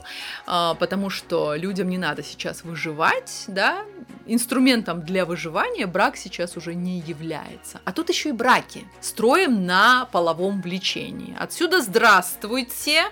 а, 0.47 0.75
потому 0.75 1.11
что 1.11 1.55
людям 1.55 1.89
не 1.89 1.99
надо 1.99 2.23
сейчас 2.23 2.65
выживать, 2.65 3.45
да, 3.49 3.85
инструментом 4.27 5.03
для 5.03 5.25
выживания 5.25 5.87
брак 5.87 6.17
сейчас 6.17 6.57
уже 6.57 6.75
не 6.75 7.01
является. 7.01 7.81
А 7.85 7.93
тут 7.93 8.09
еще 8.09 8.31
и 8.31 8.33
браки. 8.33 8.85
Строим 9.01 9.67
на 9.67 10.07
половом 10.13 10.63
влечении. 10.63 11.37
Отсюда 11.39 11.81
здравствуйте, 11.81 13.05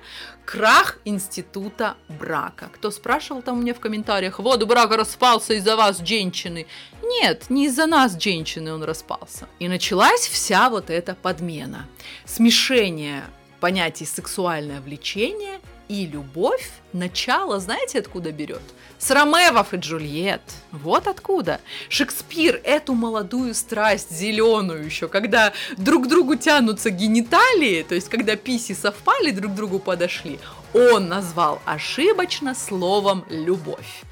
крах 0.44 0.98
института 1.04 1.96
брака. 2.08 2.70
Кто 2.72 2.90
спрашивал 2.90 3.42
там 3.42 3.58
у 3.58 3.62
меня 3.62 3.74
в 3.74 3.80
комментариях, 3.80 4.38
вот 4.38 4.62
брак 4.64 4.92
распался 4.92 5.54
из-за 5.54 5.76
вас, 5.76 5.98
женщины. 5.98 6.66
Нет, 7.02 7.50
не 7.50 7.66
из-за 7.66 7.86
нас, 7.86 8.20
женщины, 8.20 8.72
он 8.72 8.84
распался. 8.84 9.48
И 9.58 9.68
началась 9.68 10.26
вся 10.28 10.70
вот 10.70 10.90
эта 10.90 11.14
подмена. 11.14 11.86
Смешение 12.24 13.24
понятий 13.60 14.04
сексуальное 14.04 14.80
влечение 14.80 15.60
и 15.88 16.06
любовь 16.06 16.70
начало, 16.92 17.60
знаете, 17.60 17.98
откуда 17.98 18.30
берет? 18.30 18.62
С 18.98 19.10
Ромевов 19.10 19.72
и 19.72 19.76
Джульет. 19.76 20.42
Вот 20.72 21.06
откуда. 21.06 21.60
Шекспир 21.88 22.60
эту 22.64 22.94
молодую 22.94 23.54
страсть, 23.54 24.10
зеленую 24.10 24.84
еще, 24.84 25.08
когда 25.08 25.52
друг 25.76 26.08
другу 26.08 26.36
тянутся 26.36 26.90
гениталии, 26.90 27.82
то 27.82 27.94
есть 27.94 28.08
когда 28.08 28.36
писи 28.36 28.74
совпали, 28.74 29.30
друг 29.30 29.54
другу 29.54 29.78
подошли, 29.78 30.38
он 30.74 31.08
назвал 31.08 31.60
ошибочно 31.64 32.54
словом 32.54 33.24
«любовь». 33.30 34.02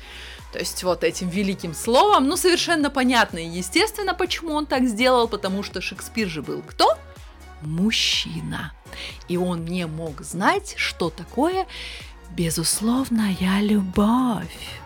То 0.52 0.61
есть 0.61 0.85
вот 0.85 1.04
этим 1.04 1.28
великим 1.28 1.75
словом, 1.75 2.28
ну 2.28 2.37
совершенно 2.37 2.88
понятно 2.88 3.38
и 3.38 3.47
естественно, 3.47 4.14
почему 4.14 4.54
он 4.54 4.64
так 4.64 4.85
сделал, 4.87 5.28
потому 5.28 5.62
что 5.62 5.83
Шекспир 5.83 6.28
же 6.28 6.40
был 6.40 6.62
кто? 6.62 6.97
Мужчина. 7.61 8.73
И 9.28 9.36
он 9.36 9.64
не 9.64 9.86
мог 9.86 10.22
знать, 10.22 10.74
что 10.76 11.10
такое 11.10 11.66
безусловная 12.30 13.60
любовь. 13.60 14.80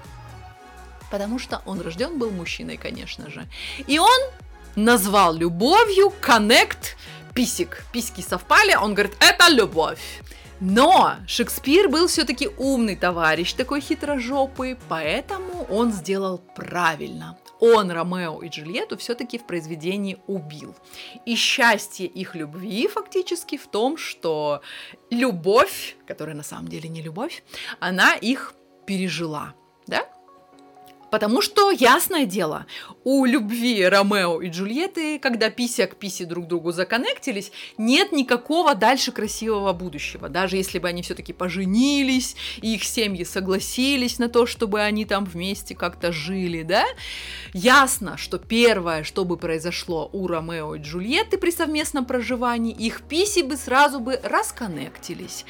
Потому 1.11 1.39
что 1.39 1.63
он 1.67 1.81
рожден 1.81 2.19
был 2.19 2.31
мужчиной, 2.31 2.77
конечно 2.77 3.31
же. 3.31 3.47
И 3.87 3.99
он 3.99 4.21
назвал 4.77 5.35
любовью 5.35 6.13
коннект 6.21 6.97
писик. 7.35 7.85
Письки 7.93 8.21
совпали, 8.21 8.75
он 8.75 8.95
говорит, 8.95 9.17
это 9.21 9.49
любовь. 9.49 10.21
Но 10.61 11.15
Шекспир 11.27 11.89
был 11.89 12.07
все-таки 12.07 12.49
умный 12.59 12.95
товарищ, 12.95 13.55
такой 13.55 13.81
хитрожопый, 13.81 14.77
поэтому 14.89 15.65
он 15.71 15.91
сделал 15.91 16.39
правильно. 16.55 17.39
Он 17.61 17.91
Ромео 17.91 18.41
и 18.43 18.49
Джульетту 18.49 18.97
все-таки 18.97 19.39
в 19.39 19.47
произведении 19.47 20.19
убил. 20.27 20.75
И 21.27 21.37
счастье 21.37 22.07
их 22.07 22.35
любви 22.35 22.89
фактически 22.89 23.57
в 23.57 23.67
том, 23.69 23.97
что 23.97 24.63
любовь, 25.11 25.97
которая 26.07 26.35
на 26.35 26.43
самом 26.43 26.69
деле 26.69 26.89
не 26.89 27.03
любовь, 27.03 27.43
она 27.79 28.15
их 28.15 28.55
пережила. 28.87 29.55
Да? 29.87 30.09
Потому 31.11 31.43
что, 31.43 31.71
ясное 31.73 32.25
дело, 32.25 32.67
у 33.05 33.25
любви 33.25 33.85
Ромео 33.85 34.41
и 34.41 34.49
Джульетты, 34.49 35.19
когда 35.19 35.51
пися 35.51 35.87
к 35.87 35.97
писе 35.97 36.25
друг 36.25 36.47
другу 36.47 36.71
законнектились, 36.71 37.51
нет 37.79 38.13
никакого 38.13 38.75
дальше 38.75 39.11
красивого 39.11 39.73
будущего. 39.73 40.29
Даже 40.29 40.57
если 40.57 40.79
бы 40.79 40.89
они 40.89 41.03
все-таки 41.03 41.33
поженились, 41.33 42.37
и 42.63 42.75
их 42.75 42.85
семьи 42.85 43.25
согласились 43.25 44.19
на 44.19 44.29
то, 44.29 44.47
чтобы 44.47 44.81
они 44.81 45.05
там 45.05 45.25
вместе 45.25 45.75
как-то 45.75 46.13
жили, 46.13 46.63
да? 46.63 46.85
Ясно, 47.53 48.17
что 48.17 48.39
первое, 48.39 49.03
что 49.03 49.25
бы 49.25 49.37
произошло 49.37 50.09
у 50.13 50.27
Ромео 50.29 50.77
и 50.77 50.81
Джульетты 50.81 51.39
при 51.39 51.51
совместном 51.51 52.05
проживании, 52.05 52.73
их 52.73 53.03
писи 53.03 53.43
бы 53.43 53.57
сразу 53.57 53.99
бы 53.99 54.21
расконнектились. 54.23 55.45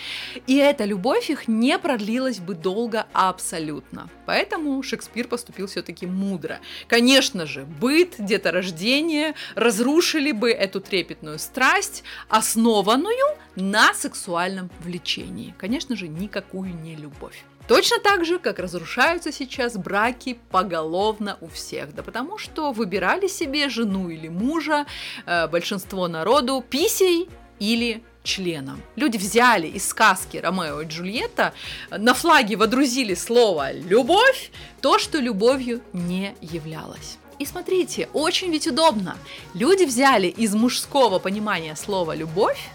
И 0.46 0.56
эта 0.56 0.84
любовь 0.84 1.28
их 1.28 1.48
не 1.48 1.78
продлилась 1.78 2.38
бы 2.38 2.54
долго 2.54 3.06
абсолютно. 3.12 4.08
Поэтому 4.26 4.82
Шекспир 4.82 5.28
поступил 5.28 5.49
все-таки 5.66 6.06
мудро. 6.06 6.60
Конечно 6.88 7.46
же, 7.46 7.64
быт, 7.64 8.14
деторождение 8.18 9.34
разрушили 9.54 10.32
бы 10.32 10.50
эту 10.50 10.80
трепетную 10.80 11.38
страсть, 11.38 12.02
основанную 12.28 13.36
на 13.56 13.94
сексуальном 13.94 14.70
влечении. 14.80 15.54
Конечно 15.58 15.96
же, 15.96 16.08
никакую 16.08 16.74
не 16.74 16.96
любовь. 16.96 17.44
Точно 17.70 18.00
так 18.00 18.24
же, 18.24 18.40
как 18.40 18.58
разрушаются 18.58 19.30
сейчас 19.30 19.76
браки 19.76 20.40
поголовно 20.50 21.38
у 21.40 21.46
всех. 21.46 21.94
Да 21.94 22.02
потому 22.02 22.36
что 22.36 22.72
выбирали 22.72 23.28
себе 23.28 23.68
жену 23.68 24.08
или 24.08 24.26
мужа 24.26 24.86
э, 25.24 25.46
большинство 25.46 26.08
народу 26.08 26.64
писей 26.68 27.28
или 27.60 28.02
членом. 28.22 28.82
Люди 28.96 29.16
взяли 29.16 29.66
из 29.66 29.88
сказки 29.88 30.36
Ромео 30.36 30.82
и 30.82 30.86
Джульетта, 30.86 31.52
на 31.90 32.14
флаге 32.14 32.56
водрузили 32.56 33.14
слово 33.14 33.72
«любовь», 33.72 34.50
то, 34.80 34.98
что 34.98 35.18
любовью 35.18 35.80
не 35.92 36.34
являлось. 36.40 37.18
И 37.38 37.46
смотрите, 37.46 38.08
очень 38.12 38.50
ведь 38.50 38.66
удобно. 38.66 39.16
Люди 39.54 39.84
взяли 39.84 40.26
из 40.26 40.54
мужского 40.54 41.18
понимания 41.18 41.74
слова 41.76 42.14
«любовь», 42.14 42.70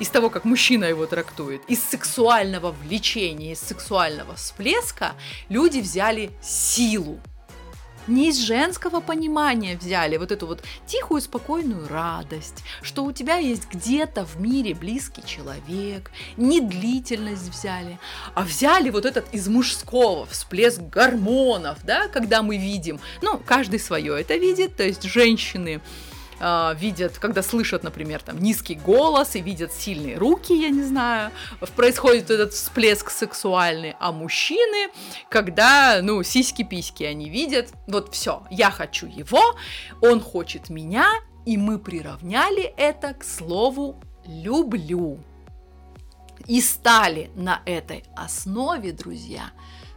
из 0.00 0.08
того, 0.08 0.30
как 0.30 0.44
мужчина 0.44 0.84
его 0.84 1.06
трактует, 1.06 1.62
из 1.68 1.82
сексуального 1.82 2.72
влечения, 2.72 3.52
из 3.52 3.60
сексуального 3.60 4.34
всплеска, 4.34 5.14
люди 5.48 5.80
взяли 5.80 6.30
силу 6.42 7.20
не 8.06 8.28
из 8.28 8.38
женского 8.38 9.00
понимания 9.00 9.76
взяли 9.76 10.16
вот 10.16 10.32
эту 10.32 10.46
вот 10.46 10.62
тихую, 10.86 11.20
спокойную 11.20 11.88
радость, 11.88 12.62
что 12.82 13.04
у 13.04 13.12
тебя 13.12 13.36
есть 13.36 13.68
где-то 13.70 14.24
в 14.24 14.40
мире 14.40 14.74
близкий 14.74 15.24
человек, 15.24 16.10
не 16.36 16.60
длительность 16.60 17.48
взяли, 17.48 17.98
а 18.34 18.42
взяли 18.42 18.90
вот 18.90 19.04
этот 19.04 19.32
из 19.32 19.48
мужского 19.48 20.26
всплеск 20.26 20.80
гормонов, 20.80 21.78
да, 21.84 22.08
когда 22.08 22.42
мы 22.42 22.56
видим, 22.56 23.00
ну, 23.22 23.40
каждый 23.44 23.80
свое 23.80 24.20
это 24.20 24.36
видит, 24.36 24.76
то 24.76 24.84
есть 24.84 25.02
женщины 25.02 25.80
э, 26.40 26.74
видят, 26.78 27.18
когда 27.18 27.42
слышат, 27.42 27.82
например, 27.82 28.22
там 28.22 28.38
низкий 28.38 28.74
голос 28.74 29.36
и 29.36 29.40
видят 29.40 29.72
сильные 29.72 30.16
руки, 30.16 30.52
я 30.52 30.70
не 30.70 30.82
знаю, 30.82 31.30
происходит 31.76 32.30
этот 32.30 32.52
всплеск 32.52 33.10
сексуальный, 33.10 33.94
а 34.00 34.12
мужчины, 34.12 34.90
когда, 35.28 36.00
ну, 36.02 36.22
сиськи-письки 36.22 37.04
они 37.04 37.28
видят, 37.28 37.72
вот 37.86 38.12
все, 38.14 38.42
я 38.50 38.70
хочу 38.70 39.06
его, 39.06 39.56
он 40.00 40.20
хочет 40.20 40.70
меня, 40.70 41.06
и 41.46 41.56
мы 41.56 41.78
приравняли 41.78 42.62
это 42.76 43.14
к 43.14 43.24
слову 43.24 44.00
люблю. 44.26 45.18
И 46.46 46.60
стали 46.60 47.30
на 47.34 47.62
этой 47.64 48.04
основе, 48.16 48.92
друзья, 48.92 49.50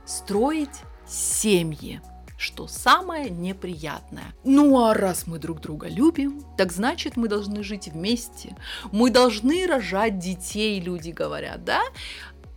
строить 0.06 0.82
семьи 1.08 2.02
что 2.38 2.68
самое 2.68 3.30
неприятное. 3.30 4.36
Ну 4.44 4.80
а 4.84 4.94
раз 4.94 5.28
мы 5.28 5.40
друг 5.40 5.60
друга 5.60 5.88
любим, 5.88 6.44
так 6.58 6.72
значит 6.72 7.18
мы 7.18 7.28
должны 7.28 7.64
жить 7.64 7.88
вместе. 7.88 8.56
Мы 8.92 9.10
должны 9.10 9.66
рожать 9.66 10.20
детей, 10.20 10.80
люди 10.80 11.10
говорят, 11.10 11.64
да? 11.66 11.82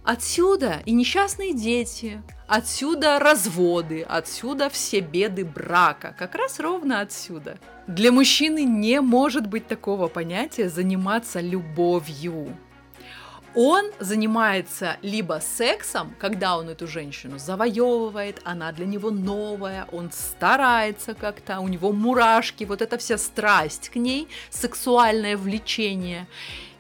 Отсюда 0.05 0.83
и 0.87 0.93
несчастные 0.93 1.55
дети, 1.55 2.23
отсюда 2.47 3.19
разводы, 3.19 4.03
отсюда 4.03 4.71
все 4.71 5.01
беды 5.01 5.45
брака, 5.45 6.15
как 6.19 6.35
раз 6.35 6.59
ровно 6.59 7.01
отсюда. 7.01 7.59
Для 7.87 8.11
мужчины 8.13 8.65
не 8.65 9.01
может 9.01 9.47
быть 9.47 9.67
такого 9.67 10.09
понятия 10.09 10.69
заниматься 10.69 11.41
любовью 11.41 12.57
он 13.55 13.91
занимается 13.99 14.97
либо 15.03 15.41
сексом, 15.41 16.15
когда 16.19 16.57
он 16.57 16.69
эту 16.69 16.87
женщину 16.87 17.39
завоевывает, 17.39 18.41
она 18.45 18.73
для 18.73 18.87
него 18.87 19.11
новая, 19.11 19.87
он 19.93 20.11
старается 20.13 21.15
как-то, 21.15 21.61
у 21.61 21.69
него 21.69 21.93
мурашки, 21.93 22.65
вот 22.65 22.83
эта 22.83 22.99
вся 22.99 23.19
страсть 23.19 23.89
к 23.89 23.97
ней, 23.97 24.29
сексуальное 24.51 25.37
влечение. 25.37 26.29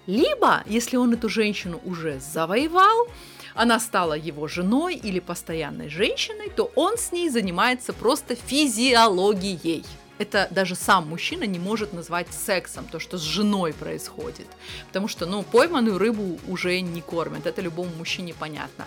Либо, 0.07 0.63
если 0.67 0.97
он 0.97 1.13
эту 1.13 1.29
женщину 1.29 1.81
уже 1.85 2.21
завоевал, 2.21 3.09
она 3.55 3.81
стала 3.81 4.15
его 4.15 4.47
женой 4.47 4.95
или 4.95 5.19
постоянной 5.19 5.89
женщиной, 5.89 6.51
то 6.51 6.71
он 6.77 6.97
с 6.97 7.13
ней 7.13 7.29
занимается 7.31 7.93
просто 7.93 8.35
физиологией 8.35 9.85
это 10.21 10.49
даже 10.51 10.75
сам 10.75 11.09
мужчина 11.09 11.45
не 11.45 11.59
может 11.59 11.95
назвать 11.95 12.29
сексом, 12.33 12.85
то, 12.85 13.01
что 13.01 13.17
с 13.17 13.23
женой 13.23 13.73
происходит. 13.73 14.47
Потому 14.89 15.09
что, 15.09 15.25
ну, 15.25 15.43
пойманную 15.43 15.97
рыбу 15.97 16.39
уже 16.47 16.79
не 16.83 17.01
кормят, 17.01 17.47
это 17.47 17.63
любому 17.63 17.91
мужчине 17.97 18.35
понятно. 18.39 18.87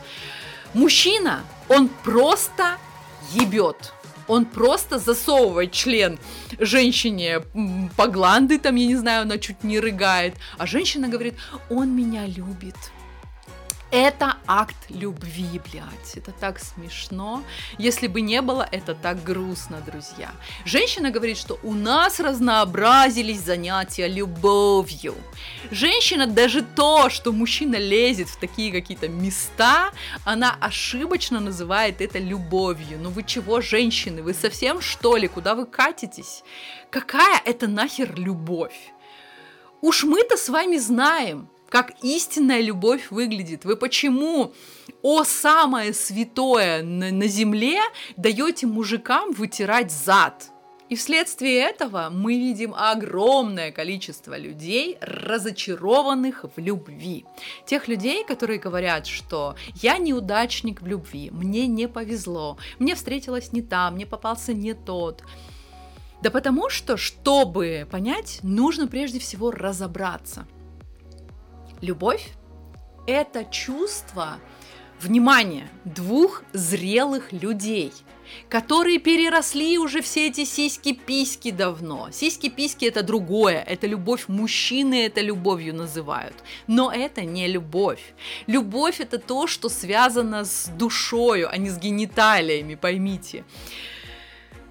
Мужчина, 0.75 1.43
он 1.69 1.89
просто 2.03 2.77
ебет. 3.33 3.93
Он 4.27 4.45
просто 4.45 4.99
засовывает 4.99 5.71
член 5.71 6.19
женщине 6.59 7.41
по 7.97 8.07
гланды, 8.07 8.59
там, 8.59 8.75
я 8.75 8.85
не 8.85 8.95
знаю, 8.95 9.23
она 9.23 9.39
чуть 9.39 9.63
не 9.63 9.79
рыгает. 9.79 10.35
А 10.59 10.67
женщина 10.67 11.09
говорит, 11.09 11.33
он 11.69 11.95
меня 11.95 12.27
любит. 12.27 12.75
Это 13.95 14.37
акт 14.47 14.89
любви, 14.89 15.61
блядь. 15.71 16.17
Это 16.17 16.31
так 16.31 16.57
смешно. 16.57 17.43
Если 17.77 18.07
бы 18.07 18.21
не 18.21 18.41
было, 18.41 18.67
это 18.71 18.95
так 18.95 19.23
грустно, 19.23 19.83
друзья. 19.85 20.31
Женщина 20.65 21.11
говорит, 21.11 21.37
что 21.37 21.59
у 21.61 21.75
нас 21.75 22.19
разнообразились 22.19 23.41
занятия 23.41 24.07
любовью. 24.07 25.13
Женщина 25.69 26.25
даже 26.25 26.63
то, 26.63 27.11
что 27.11 27.31
мужчина 27.31 27.75
лезет 27.75 28.29
в 28.29 28.39
такие 28.39 28.71
какие-то 28.71 29.09
места, 29.09 29.91
она 30.25 30.57
ошибочно 30.59 31.39
называет 31.39 32.01
это 32.01 32.17
любовью. 32.17 32.97
Ну 32.99 33.11
вы 33.11 33.21
чего, 33.21 33.61
женщины, 33.61 34.23
вы 34.23 34.33
совсем 34.33 34.81
что 34.81 35.17
ли? 35.17 35.27
Куда 35.27 35.53
вы 35.53 35.67
катитесь? 35.67 36.43
Какая 36.89 37.39
это 37.45 37.67
нахер 37.67 38.15
любовь? 38.15 38.91
Уж 39.81 40.03
мы-то 40.03 40.35
с 40.35 40.49
вами 40.49 40.77
знаем, 40.77 41.47
как 41.73 41.93
истинная 42.03 42.61
любовь 42.61 43.09
выглядит. 43.09 43.65
Вы 43.65 43.75
почему, 43.75 44.53
о 45.01 45.23
самое 45.23 45.91
святое 45.91 46.83
на, 46.83 47.09
на 47.09 47.25
земле, 47.25 47.79
даете 48.15 48.67
мужикам 48.67 49.31
вытирать 49.31 49.91
зад? 49.91 50.51
И 50.89 50.95
вследствие 50.95 51.55
этого 51.61 52.09
мы 52.11 52.37
видим 52.37 52.75
огромное 52.77 53.71
количество 53.71 54.37
людей, 54.37 54.99
разочарованных 55.01 56.45
в 56.55 56.59
любви. 56.59 57.25
Тех 57.65 57.87
людей, 57.87 58.23
которые 58.23 58.59
говорят, 58.59 59.07
что 59.07 59.55
я 59.81 59.97
неудачник 59.97 60.79
в 60.79 60.85
любви, 60.85 61.31
мне 61.31 61.65
не 61.65 61.87
повезло, 61.87 62.59
мне 62.77 62.93
встретилась 62.93 63.51
не 63.51 63.63
та, 63.63 63.89
мне 63.89 64.05
попался 64.05 64.53
не 64.53 64.75
тот. 64.75 65.23
Да 66.21 66.29
потому 66.29 66.69
что, 66.69 66.97
чтобы 66.97 67.87
понять, 67.89 68.41
нужно 68.43 68.85
прежде 68.87 69.17
всего 69.17 69.49
разобраться– 69.49 70.45
Любовь– 71.83 72.29
это 73.07 73.43
чувство, 73.43 74.39
внимание, 75.01 75.67
двух 75.83 76.43
зрелых 76.53 77.33
людей, 77.33 77.91
которые 78.47 78.99
переросли 78.99 79.77
уже 79.77 80.01
все 80.01 80.27
эти 80.29 80.45
сиськи-письки 80.45 81.51
давно. 81.51 82.07
Сиськи-письки– 82.09 82.85
это 82.87 83.03
другое, 83.03 83.61
это 83.61 83.85
любовь 83.85 84.29
мужчины, 84.29 85.05
это 85.07 85.19
любовью 85.19 85.75
называют. 85.75 86.35
Но 86.67 86.89
это 86.89 87.23
не 87.23 87.49
любовь. 87.49 88.13
Любовь– 88.47 88.99
это 89.01 89.19
то, 89.19 89.45
что 89.45 89.67
связано 89.67 90.45
с 90.45 90.69
душою, 90.69 91.49
а 91.51 91.57
не 91.57 91.69
с 91.69 91.77
гениталиями, 91.77 92.75
поймите. 92.75 93.43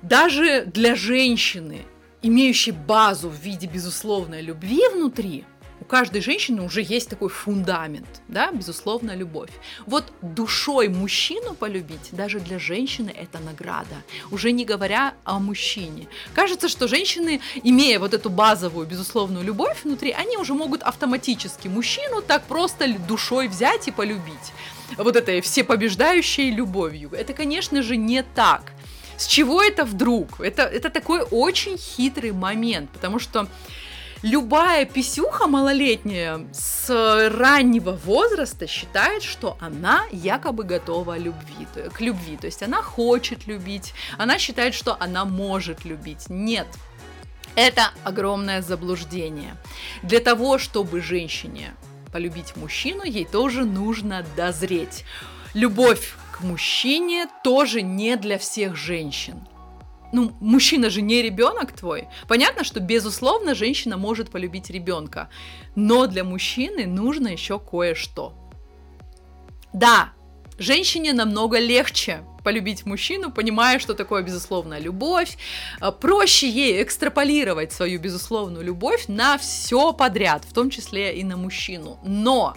даже 0.00 0.64
для 0.64 0.94
женщины, 0.94 1.82
имеющей 2.22 2.72
базу 2.72 3.28
в 3.28 3.38
виде 3.38 3.66
безусловной 3.66 4.40
любви 4.40 4.80
внутри, 4.94 5.44
у 5.82 5.84
каждой 5.84 6.20
женщины 6.20 6.62
уже 6.62 6.80
есть 6.80 7.08
такой 7.08 7.28
фундамент, 7.28 8.22
да, 8.28 8.52
безусловно, 8.52 9.16
любовь. 9.16 9.50
Вот 9.84 10.12
душой 10.22 10.88
мужчину 10.88 11.54
полюбить 11.54 12.10
даже 12.12 12.38
для 12.38 12.60
женщины 12.60 13.10
это 13.10 13.40
награда, 13.40 13.96
уже 14.30 14.52
не 14.52 14.64
говоря 14.64 15.14
о 15.24 15.40
мужчине. 15.40 16.06
Кажется, 16.34 16.68
что 16.68 16.86
женщины, 16.86 17.40
имея 17.64 17.98
вот 17.98 18.14
эту 18.14 18.30
базовую, 18.30 18.86
безусловную 18.86 19.44
любовь 19.44 19.82
внутри, 19.82 20.12
они 20.12 20.36
уже 20.36 20.54
могут 20.54 20.82
автоматически 20.82 21.66
мужчину 21.66 22.22
так 22.22 22.44
просто 22.44 22.86
душой 23.08 23.48
взять 23.48 23.88
и 23.88 23.90
полюбить. 23.90 24.52
Вот 24.96 25.16
этой 25.16 25.40
всепобеждающей 25.40 26.50
любовью. 26.50 27.10
Это, 27.10 27.32
конечно 27.32 27.82
же, 27.82 27.96
не 27.96 28.22
так. 28.22 28.72
С 29.16 29.26
чего 29.26 29.60
это 29.60 29.84
вдруг? 29.84 30.40
Это, 30.40 30.62
это 30.62 30.90
такой 30.90 31.22
очень 31.22 31.76
хитрый 31.76 32.30
момент, 32.30 32.88
потому 32.90 33.18
что 33.18 33.48
любая 34.22 34.84
писюха 34.84 35.46
малолетняя 35.46 36.46
с 36.52 36.88
раннего 37.30 37.92
возраста 37.92 38.66
считает, 38.66 39.22
что 39.22 39.56
она 39.60 40.04
якобы 40.10 40.64
готова 40.64 41.18
любви, 41.18 41.66
к 41.92 42.00
любви. 42.00 42.36
То 42.36 42.46
есть 42.46 42.62
она 42.62 42.82
хочет 42.82 43.46
любить, 43.46 43.92
она 44.18 44.38
считает, 44.38 44.74
что 44.74 44.96
она 44.98 45.24
может 45.24 45.84
любить. 45.84 46.26
Нет, 46.28 46.66
это 47.54 47.90
огромное 48.04 48.62
заблуждение. 48.62 49.56
Для 50.02 50.20
того, 50.20 50.58
чтобы 50.58 51.00
женщине 51.00 51.74
полюбить 52.12 52.56
мужчину, 52.56 53.04
ей 53.04 53.24
тоже 53.24 53.64
нужно 53.64 54.24
дозреть. 54.36 55.04
Любовь 55.54 56.14
к 56.32 56.40
мужчине 56.42 57.26
тоже 57.42 57.82
не 57.82 58.16
для 58.16 58.38
всех 58.38 58.76
женщин 58.76 59.46
ну, 60.12 60.32
мужчина 60.40 60.90
же 60.90 61.02
не 61.02 61.22
ребенок 61.22 61.72
твой. 61.72 62.08
Понятно, 62.28 62.64
что, 62.64 62.80
безусловно, 62.80 63.54
женщина 63.54 63.96
может 63.96 64.30
полюбить 64.30 64.70
ребенка, 64.70 65.28
но 65.74 66.06
для 66.06 66.22
мужчины 66.22 66.86
нужно 66.86 67.28
еще 67.28 67.58
кое-что. 67.58 68.34
Да, 69.72 70.12
женщине 70.58 71.12
намного 71.12 71.58
легче 71.58 72.22
полюбить 72.44 72.84
мужчину, 72.84 73.30
понимая, 73.30 73.78
что 73.78 73.94
такое 73.94 74.22
безусловная 74.22 74.80
любовь. 74.80 75.36
А, 75.80 75.92
проще 75.92 76.48
ей 76.48 76.82
экстраполировать 76.82 77.72
свою 77.72 78.00
безусловную 78.00 78.64
любовь 78.64 79.06
на 79.08 79.38
все 79.38 79.92
подряд, 79.92 80.44
в 80.44 80.52
том 80.52 80.70
числе 80.70 81.16
и 81.16 81.24
на 81.24 81.36
мужчину. 81.36 81.98
Но 82.04 82.54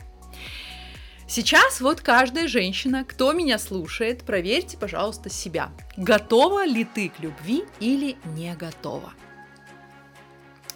Сейчас 1.28 1.82
вот 1.82 2.02
каждая 2.02 2.48
женщина, 2.48 3.04
кто 3.04 3.34
меня 3.34 3.58
слушает, 3.58 4.24
проверьте, 4.24 4.78
пожалуйста, 4.78 5.30
себя. 5.32 5.72
Готова 5.98 6.66
ли 6.66 6.86
ты 6.86 7.10
к 7.10 7.20
любви 7.20 7.64
или 7.80 8.16
не 8.26 8.54
готова? 8.56 9.12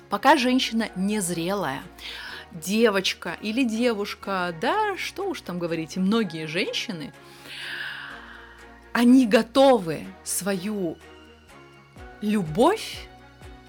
Пока 0.10 0.38
женщина 0.38 0.90
незрелая, 0.96 1.84
девочка 2.52 3.38
или 3.42 3.64
девушка, 3.64 4.56
да, 4.60 4.98
что 4.98 5.30
уж 5.30 5.42
там 5.42 5.60
говорить, 5.60 5.98
и 5.98 6.00
многие 6.00 6.48
женщины, 6.48 7.14
они 8.92 9.28
готовы 9.28 10.04
свою 10.24 10.98
любовь 12.22 13.08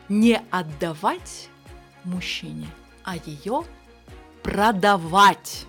не 0.08 0.40
отдавать 0.50 1.50
мужчине, 2.04 2.68
а 3.04 3.16
ее 3.16 3.64
продавать. 4.42 5.66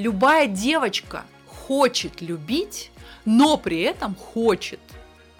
Любая 0.00 0.46
девочка 0.46 1.26
хочет 1.46 2.22
любить, 2.22 2.90
но 3.26 3.58
при 3.58 3.82
этом 3.82 4.14
хочет, 4.14 4.80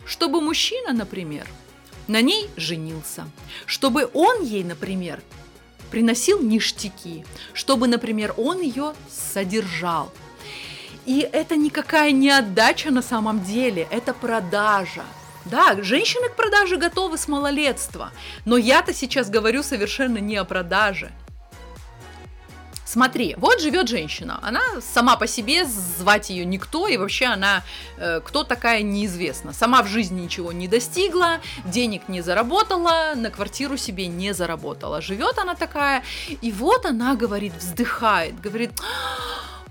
чтобы 0.04 0.42
мужчина, 0.42 0.92
например, 0.92 1.46
на 2.08 2.20
ней 2.20 2.50
женился, 2.58 3.24
чтобы 3.64 4.10
он 4.12 4.42
ей, 4.42 4.62
например, 4.62 5.22
приносил 5.90 6.42
ништяки, 6.42 7.24
чтобы, 7.54 7.88
например, 7.88 8.34
он 8.36 8.60
ее 8.60 8.92
содержал. 9.08 10.12
И 11.06 11.20
это 11.20 11.56
никакая 11.56 12.12
не 12.12 12.28
отдача 12.28 12.90
на 12.90 13.00
самом 13.00 13.42
деле, 13.42 13.88
это 13.90 14.12
продажа. 14.12 15.04
Да, 15.46 15.82
женщины 15.82 16.28
к 16.28 16.36
продаже 16.36 16.76
готовы 16.76 17.16
с 17.16 17.28
малолетства, 17.28 18.12
но 18.44 18.58
я-то 18.58 18.92
сейчас 18.92 19.30
говорю 19.30 19.62
совершенно 19.62 20.18
не 20.18 20.36
о 20.36 20.44
продаже. 20.44 21.12
Смотри, 22.90 23.36
вот 23.38 23.60
живет 23.60 23.86
женщина, 23.86 24.40
она 24.42 24.60
сама 24.80 25.14
по 25.14 25.28
себе, 25.28 25.64
звать 25.64 26.28
ее 26.28 26.44
никто, 26.44 26.88
и 26.88 26.96
вообще 26.96 27.26
она 27.26 27.62
э, 27.96 28.20
кто 28.20 28.42
такая 28.42 28.82
неизвестна. 28.82 29.52
Сама 29.52 29.84
в 29.84 29.86
жизни 29.86 30.22
ничего 30.22 30.50
не 30.50 30.66
достигла, 30.66 31.38
денег 31.64 32.08
не 32.08 32.20
заработала, 32.20 33.12
на 33.14 33.30
квартиру 33.30 33.76
себе 33.76 34.08
не 34.08 34.34
заработала. 34.34 35.00
Живет 35.00 35.38
она 35.38 35.54
такая, 35.54 36.02
и 36.42 36.50
вот 36.50 36.84
она 36.84 37.14
говорит, 37.14 37.52
вздыхает, 37.56 38.40
говорит, 38.40 38.72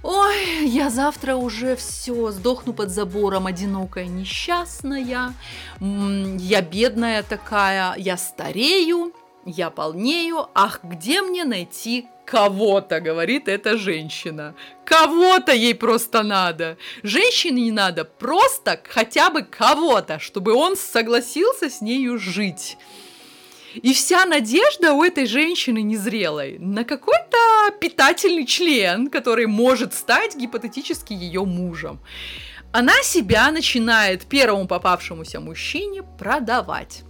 Ой, 0.01 0.65
я 0.65 0.89
завтра 0.89 1.35
уже 1.35 1.75
все, 1.75 2.31
сдохну 2.31 2.71
под 2.71 2.89
забором, 2.89 3.47
одинокая, 3.47 4.05
несчастная, 4.05 5.33
я 5.81 6.61
бедная 6.61 7.23
такая, 7.23 7.95
я 7.97 8.15
старею, 8.15 9.11
я 9.45 9.69
полнею, 9.69 10.47
ах, 10.55 10.79
где 10.83 11.21
мне 11.21 11.43
найти 11.43 12.07
кого-то, 12.29 12.99
говорит 12.99 13.47
эта 13.47 13.75
женщина. 13.77 14.53
Кого-то 14.85 15.51
ей 15.51 15.73
просто 15.73 16.21
надо. 16.21 16.77
Женщине 17.01 17.63
не 17.63 17.71
надо, 17.71 18.05
просто 18.05 18.79
хотя 18.87 19.31
бы 19.31 19.41
кого-то, 19.41 20.19
чтобы 20.19 20.53
он 20.53 20.77
согласился 20.77 21.69
с 21.69 21.81
нею 21.81 22.19
жить. 22.19 22.77
И 23.73 23.93
вся 23.93 24.25
надежда 24.25 24.93
у 24.93 25.03
этой 25.03 25.25
женщины 25.25 25.81
незрелой 25.81 26.57
на 26.59 26.83
какой-то 26.83 27.37
питательный 27.79 28.45
член, 28.45 29.09
который 29.09 29.47
может 29.47 29.93
стать 29.93 30.35
гипотетически 30.35 31.13
ее 31.13 31.45
мужем. 31.45 31.99
Она 32.71 32.93
себя 33.01 33.51
начинает 33.51 34.25
первому 34.25 34.67
попавшемуся 34.67 35.39
мужчине 35.39 36.03
продавать. 36.03 37.03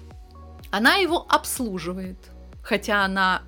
Она 0.71 0.95
его 0.95 1.25
обслуживает, 1.29 2.17
хотя 2.63 3.03
она 3.03 3.43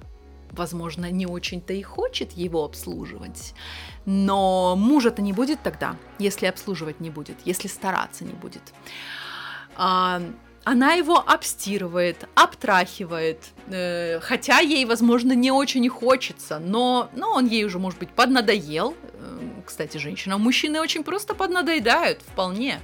возможно, 0.51 1.09
не 1.09 1.25
очень-то 1.25 1.73
и 1.73 1.81
хочет 1.81 2.33
его 2.33 2.63
обслуживать. 2.63 3.53
Но 4.05 4.75
мужа-то 4.75 5.21
не 5.21 5.33
будет 5.33 5.61
тогда, 5.63 5.95
если 6.19 6.45
обслуживать 6.45 6.99
не 6.99 7.09
будет, 7.09 7.37
если 7.45 7.67
стараться 7.67 8.23
не 8.23 8.33
будет. 8.33 8.73
А, 9.75 10.21
она 10.63 10.93
его 10.93 11.17
обстирывает, 11.17 12.27
обтрахивает, 12.35 13.39
э, 13.67 14.19
хотя 14.19 14.59
ей, 14.59 14.85
возможно, 14.85 15.33
не 15.33 15.51
очень 15.51 15.83
и 15.85 15.89
хочется, 15.89 16.59
но, 16.59 17.09
но 17.15 17.31
он 17.31 17.47
ей 17.47 17.65
уже, 17.65 17.79
может 17.79 17.99
быть, 17.99 18.09
поднадоел. 18.09 18.95
Э, 19.13 19.39
кстати, 19.65 19.97
женщина, 19.97 20.37
мужчины 20.37 20.79
очень 20.79 21.03
просто 21.03 21.33
поднадоедают, 21.33 22.21
вполне. 22.21 22.79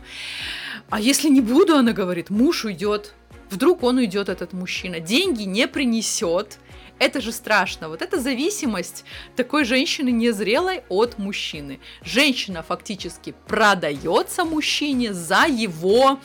А 0.89 0.99
если 0.99 1.29
не 1.29 1.41
буду, 1.41 1.75
она 1.75 1.91
говорит, 1.91 2.29
муж 2.31 2.65
уйдет, 2.65 3.13
вдруг 3.51 3.83
он 3.83 3.97
уйдет, 3.97 4.29
этот 4.29 4.53
мужчина, 4.53 4.99
деньги 4.99 5.43
не 5.43 5.67
принесет, 5.67 6.57
это 6.99 7.21
же 7.21 7.31
страшно. 7.31 7.89
Вот 7.89 8.01
эта 8.01 8.19
зависимость 8.19 9.05
такой 9.35 9.65
женщины 9.65 10.09
незрелой 10.09 10.81
от 10.89 11.17
мужчины. 11.17 11.79
Женщина 12.03 12.63
фактически 12.63 13.35
продается 13.47 14.45
мужчине 14.45 15.13
за 15.13 15.45
его 15.47 16.19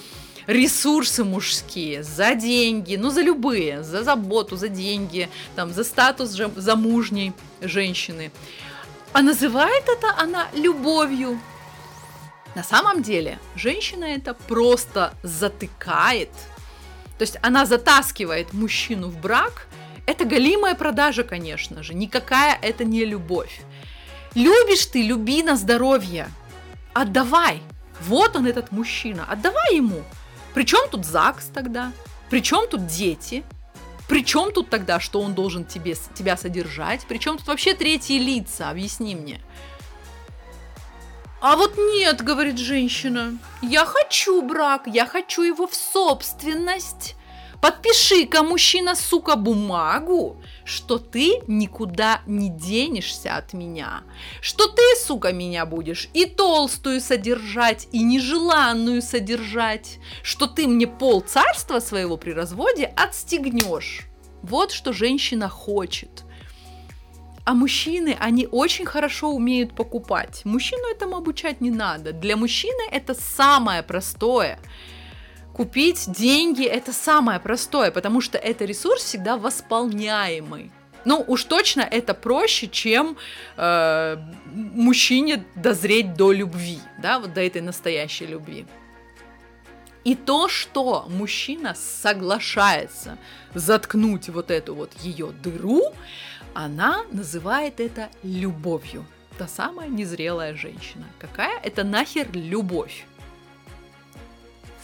ресурсы 0.47 1.25
мужские, 1.25 2.03
за 2.03 2.35
деньги, 2.35 2.97
ну 2.97 3.11
за 3.11 3.21
любые, 3.21 3.83
за 3.83 4.03
заботу, 4.03 4.57
за 4.57 4.69
деньги, 4.69 5.29
там, 5.55 5.73
за 5.73 5.85
статус 5.85 6.31
замужней 6.31 7.33
женщины. 7.61 8.33
А 9.13 9.23
называет 9.23 9.85
это 9.89 10.15
она 10.19 10.49
любовью. 10.55 11.39
На 12.55 12.65
самом 12.65 13.03
деле, 13.03 13.39
женщина 13.57 14.05
это 14.05 14.35
просто 14.35 15.15
затыкает. 15.23 16.31
То 17.19 17.23
есть 17.23 17.39
она 17.43 17.67
затаскивает 17.67 18.53
мужчину 18.53 19.09
в 19.09 19.21
брак– 19.21 19.69
это 20.07 20.25
голимая 20.25 20.75
продажа, 20.75 21.25
конечно 21.25 21.83
же. 21.83 21.95
Никакая 21.95 22.59
это 22.61 22.85
не 22.85 23.05
любовь. 23.05 23.63
Любишь 24.35 24.87
ты, 24.87 25.03
люби 25.03 25.43
на 25.43 25.57
здоровье. 25.57 26.29
Отдавай. 26.93 27.61
Вот 28.01 28.37
он, 28.37 28.47
этот 28.47 28.73
мужчина. 28.73 29.25
Отдавай 29.29 29.77
ему. 29.77 30.03
Причем 30.55 30.89
тут 30.91 31.05
ЗАГС 31.05 31.47
тогда? 31.55 31.93
Причем 32.31 32.67
тут 32.69 32.87
дети? 32.87 33.45
Причем 34.09 34.53
тут 34.53 34.69
тогда, 34.69 35.01
что 35.01 35.21
он 35.21 35.35
должен 35.35 35.65
тебе, 35.65 35.97
тебя 36.15 36.37
содержать? 36.37 37.07
Причем 37.09 37.39
тут 37.39 37.47
вообще 37.47 37.75
третьи 37.75 38.19
лица? 38.19 38.71
Объясни 38.71 39.15
мне. 39.15 39.41
А 41.41 41.57
вот 41.57 41.77
нет, 41.77 42.23
говорит 42.23 42.57
женщина, 42.57 43.37
я 43.63 43.85
хочу 43.85 44.43
брак, 44.43 44.83
я 44.87 45.07
хочу 45.07 45.43
его 45.43 45.67
в 45.67 45.75
собственность 45.75 47.17
Подпиши-ка, 47.63 48.43
мужчина, 48.43 48.97
сука, 48.97 49.37
бумагу, 49.37 50.43
что 50.65 50.99
ты 50.99 51.43
никуда 51.47 52.21
не 52.27 52.49
денешься 52.49 53.37
от 53.37 53.53
меня, 53.53 54.03
что 54.41 54.67
ты, 54.67 54.83
сука, 54.99 55.33
меня 55.33 55.65
будешь 55.65 56.09
и 56.13 56.27
толстую 56.27 57.01
содержать, 57.01 57.87
и 57.93 58.03
нежеланную 58.03 59.01
содержать, 59.01 60.01
что 60.25 60.49
ты 60.49 60.67
мне 60.67 60.89
пол 60.89 61.21
царства 61.21 61.79
своего 61.79 62.17
при 62.17 62.33
разводе 62.33 62.87
отстегнешь. 62.97 64.09
Вот 64.43 64.73
что 64.73 64.93
женщина 64.93 65.49
хочет. 65.49 66.25
А 67.45 67.55
мужчины, 67.55 68.17
они 68.19 68.49
очень 68.51 68.87
хорошо 68.87 69.31
умеют 69.31 69.77
покупать. 69.77 70.45
Мужчину 70.45 70.91
этому 70.91 71.17
обучать 71.17 71.61
не 71.61 71.71
надо. 71.71 72.13
Для 72.13 72.37
мужчины 72.37 72.89
это 72.91 73.15
самое 73.15 73.85
простое. 73.85 74.59
Купить 75.55 76.11
деньги 76.11 76.65
это 76.65 76.93
самое 76.93 77.39
простое, 77.39 77.91
потому 77.91 78.21
что 78.21 78.39
это 78.39 78.65
ресурс 78.65 79.03
всегда 79.03 79.37
восполняемый. 79.37 80.71
Ну, 81.05 81.25
уж 81.27 81.45
точно 81.45 81.81
это 81.81 82.15
проще, 82.15 82.69
чем 82.69 83.17
э, 83.57 84.17
мужчине 84.47 85.45
дозреть 85.57 86.15
до 86.15 86.33
любви, 86.33 86.79
да, 87.03 87.19
вот 87.19 87.35
до 87.35 87.41
этой 87.43 87.61
настоящей 87.61 88.27
любви. 88.27 88.67
И 90.05 90.15
то, 90.15 90.49
что 90.49 91.07
мужчина 91.09 91.75
соглашается 91.75 93.19
заткнуть 93.55 94.29
вот 94.29 94.51
эту 94.51 94.75
вот 94.75 94.93
ее 95.03 95.33
дыру, 95.43 95.93
она 96.55 97.05
называет 97.13 97.79
это 97.81 98.09
любовью. 98.23 99.07
Та 99.39 99.49
самая 99.49 99.89
незрелая 99.89 100.55
женщина. 100.55 101.07
Какая 101.19 101.59
это 101.63 101.85
нахер 101.85 102.29
любовь? 102.33 103.07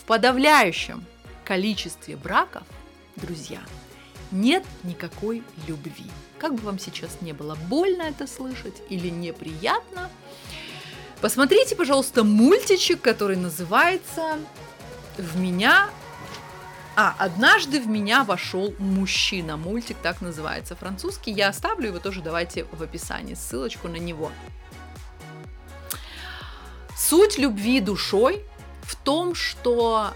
Подавляющем 0.08 1.04
количестве 1.44 2.16
браков, 2.16 2.62
друзья, 3.16 3.60
нет 4.30 4.64
никакой 4.82 5.42
любви. 5.66 6.06
Как 6.38 6.54
бы 6.54 6.62
вам 6.62 6.78
сейчас 6.78 7.18
не 7.20 7.34
было 7.34 7.56
больно 7.68 8.04
это 8.04 8.26
слышать 8.26 8.80
или 8.88 9.10
неприятно, 9.10 10.08
посмотрите, 11.20 11.76
пожалуйста, 11.76 12.24
мультичек, 12.24 13.02
который 13.02 13.36
называется 13.36 14.38
«В 15.18 15.38
меня 15.38 15.90
а, 16.96 17.14
однажды 17.18 17.78
в 17.78 17.86
меня 17.86 18.24
вошел 18.24 18.74
мужчина. 18.78 19.58
Мультик 19.58 19.98
так 20.02 20.22
называется. 20.22 20.74
Французский. 20.74 21.32
Я 21.32 21.48
оставлю 21.48 21.88
его 21.88 21.98
тоже, 21.98 22.22
давайте 22.22 22.64
в 22.72 22.82
описании 22.82 23.34
ссылочку 23.34 23.88
на 23.88 23.96
него. 23.96 24.32
Суть 26.96 27.36
любви 27.36 27.80
душой 27.80 28.42
в 28.88 28.96
том, 28.96 29.35
что 29.35 30.14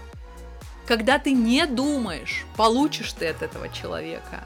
когда 0.87 1.19
ты 1.19 1.31
не 1.31 1.67
думаешь, 1.67 2.43
получишь 2.57 3.13
ты 3.13 3.27
от 3.27 3.43
этого 3.43 3.69
человека 3.69 4.43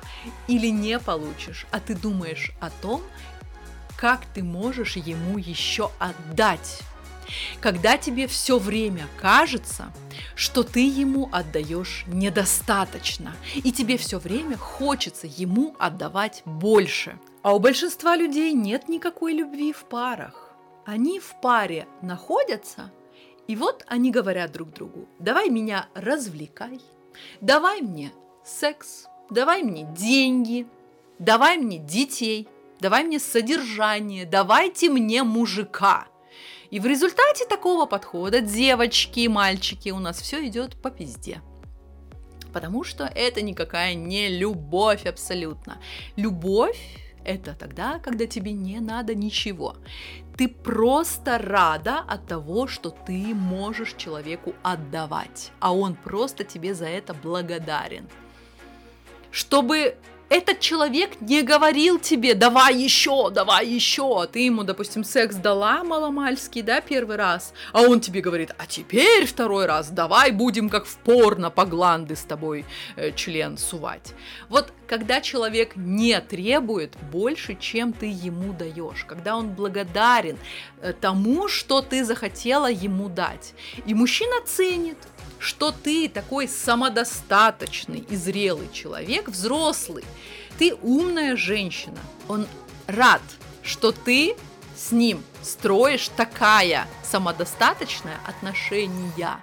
или 0.48 0.68
не 0.68 1.00
получишь, 1.00 1.66
а 1.72 1.80
ты 1.80 1.96
думаешь 1.96 2.52
о 2.60 2.70
том, 2.70 3.02
как 3.96 4.26
ты 4.34 4.44
можешь 4.44 4.98
ему 4.98 5.38
еще 5.38 5.90
отдать 5.98 6.82
когда 7.60 7.98
тебе 7.98 8.26
все 8.28 8.58
время 8.58 9.08
кажется, 9.20 9.92
что 10.36 10.64
ты 10.64 10.88
ему 10.88 11.30
отдаешь 11.32 12.06
недостаточно, 12.08 13.36
и 13.54 13.72
тебе 13.72 13.98
все 13.98 14.18
время 14.18 14.58
хочется 14.58 15.28
ему 15.28 15.76
отдавать 15.78 16.42
больше. 16.46 17.20
А 17.44 17.54
у 17.54 17.60
большинства 17.60 18.16
людей 18.16 18.54
нет 18.54 18.88
никакой 18.88 19.34
любви 19.34 19.74
в 19.74 19.84
парах. 19.84 20.54
Они 20.86 21.20
в 21.20 21.36
паре 21.42 21.86
находятся, 22.02 22.92
и 23.48 23.56
вот 23.56 23.84
они 23.88 24.12
говорят 24.12 24.52
друг 24.52 24.72
другу, 24.74 25.08
давай 25.20 25.50
меня 25.50 25.88
развлекай, 25.94 26.82
давай 27.42 27.82
мне 27.82 28.12
секс, 28.44 29.06
давай 29.30 29.64
мне 29.64 29.84
деньги, 29.98 30.68
давай 31.20 31.58
мне 31.58 31.78
детей, 31.78 32.48
давай 32.80 33.04
мне 33.04 33.20
содержание, 33.20 34.26
давайте 34.26 34.90
мне 34.90 35.24
мужика– 35.24 36.08
и 36.70 36.80
в 36.80 36.86
результате 36.86 37.46
такого 37.46 37.86
подхода 37.86 38.42
девочки 38.42 39.22
и 39.22 39.28
мальчики 39.28 39.90
у 39.90 40.00
нас 40.00 40.22
все 40.22 40.46
идет 40.48 40.76
по 40.82 40.92
пизде. 40.92 41.42
Потому 42.52 42.84
что 42.84 43.06
это 43.06 43.42
никакая 43.42 43.94
не 43.94 44.28
любовь 44.30 45.06
абсолютно. 45.06 45.78
Любовь 46.16 46.80
это 47.28 47.54
тогда, 47.54 48.00
когда 48.00 48.26
тебе 48.26 48.54
не 48.54 48.80
надо 48.80 49.14
ничего. 49.14 49.76
Ты 50.38 50.48
просто 50.48 51.38
рада 51.38 52.00
от 52.00 52.28
того, 52.28 52.68
что 52.68 52.90
ты 52.90 53.36
можешь 53.36 53.94
человеку 53.98 54.54
отдавать, 54.64 55.52
а 55.60 55.76
он 55.76 55.96
просто 55.96 56.44
тебе 56.44 56.74
за 56.74 56.86
это 56.86 57.14
благодарен. 57.14 58.08
Чтобы 59.32 59.98
этот 60.30 60.60
человек 60.60 61.22
не 61.22 61.42
говорил 61.42 62.00
тебе, 62.00 62.34
давай 62.34 62.76
еще, 62.76 63.30
давай 63.30 63.68
еще. 63.68 64.28
Ты 64.32 64.40
ему, 64.40 64.64
допустим, 64.64 65.04
секс 65.04 65.36
дала 65.36 65.84
маломальский, 65.84 66.62
да, 66.62 66.82
первый 66.82 67.16
раз, 67.16 67.54
а 67.72 67.82
он 67.82 68.02
тебе 68.02 68.22
говорит, 68.22 68.52
а 68.58 68.66
теперь 68.66 69.26
второй 69.26 69.66
раз, 69.66 69.90
давай 69.90 70.32
будем 70.32 70.70
как 70.70 70.86
в 70.86 70.98
порно 70.98 71.50
по 71.50 71.66
гланды 71.66 72.16
с 72.16 72.24
тобой 72.24 72.66
э, 72.96 73.12
член 73.14 73.58
сувать. 73.58 74.14
Вот 74.50 74.74
когда 74.88 75.22
человек 75.22 75.76
не 75.76 76.20
требует 76.22 76.96
больше, 77.12 77.56
чем 77.56 77.94
ты 77.94 78.08
ему 78.08 78.54
даешь, 78.54 79.06
когда 79.06 79.38
он 79.38 79.50
благодарен 79.50 80.38
э, 80.82 80.94
тому, 80.94 81.48
что 81.48 81.82
ты 81.82 82.04
захотела 82.04 82.70
ему 82.70 83.08
дать. 83.10 83.54
И 83.86 83.94
мужчина 83.94 84.36
ценит, 84.46 84.98
что 85.40 85.72
ты 85.72 86.10
такой 86.10 86.48
самодостаточный 86.48 88.00
и 88.00 88.16
зрелый 88.16 88.70
человек, 88.72 89.30
взрослый, 89.30 90.04
ты 90.58 90.74
умная 90.82 91.36
женщина. 91.36 92.00
Он 92.28 92.48
рад, 92.88 93.22
что 93.64 93.92
ты 93.92 94.36
с 94.76 94.92
ним 94.92 95.24
строишь 95.42 96.10
такая 96.16 96.88
самодостаточная 97.04 98.20
отношения. 98.26 99.42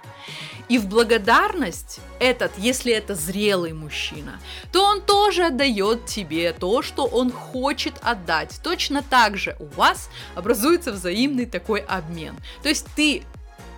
И 0.67 0.79
в 0.79 0.87
благодарность 0.87 1.99
этот, 2.19 2.51
если 2.57 2.91
это 2.91 3.13
зрелый 3.13 3.73
мужчина, 3.73 4.39
то 4.71 4.83
он 4.83 5.01
тоже 5.01 5.45
отдает 5.45 6.05
тебе 6.05 6.53
то, 6.53 6.81
что 6.81 7.05
он 7.05 7.31
хочет 7.31 7.93
отдать. 8.01 8.59
Точно 8.63 9.03
так 9.03 9.37
же 9.37 9.55
у 9.59 9.65
вас 9.65 10.09
образуется 10.33 10.91
взаимный 10.91 11.45
такой 11.45 11.81
обмен. 11.81 12.35
То 12.63 12.69
есть 12.69 12.87
ты 12.95 13.23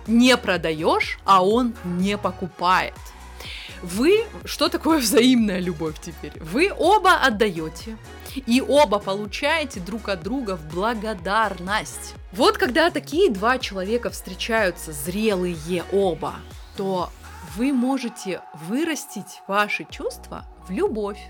не 0.08 0.36
продаешь, 0.36 1.18
а 1.24 1.44
он 1.44 1.74
не 1.84 2.18
покупает. 2.18 2.94
Вы, 3.82 4.24
что 4.44 4.68
такое 4.68 4.98
взаимная 4.98 5.60
любовь 5.60 6.00
теперь? 6.00 6.32
Вы 6.40 6.72
оба 6.76 7.14
отдаете, 7.14 7.96
и 8.34 8.60
оба 8.60 8.98
получаете 8.98 9.80
друг 9.80 10.08
от 10.08 10.22
друга 10.22 10.56
в 10.56 10.66
благодарность. 10.66 12.14
Вот 12.32 12.58
когда 12.58 12.90
такие 12.90 13.30
два 13.30 13.58
человека 13.58 14.10
встречаются, 14.10 14.92
зрелые 14.92 15.84
оба, 15.92 16.34
то 16.76 17.10
вы 17.56 17.72
можете 17.72 18.40
вырастить 18.54 19.42
ваши 19.46 19.86
чувства 19.88 20.44
в 20.66 20.72
любовь 20.72 21.20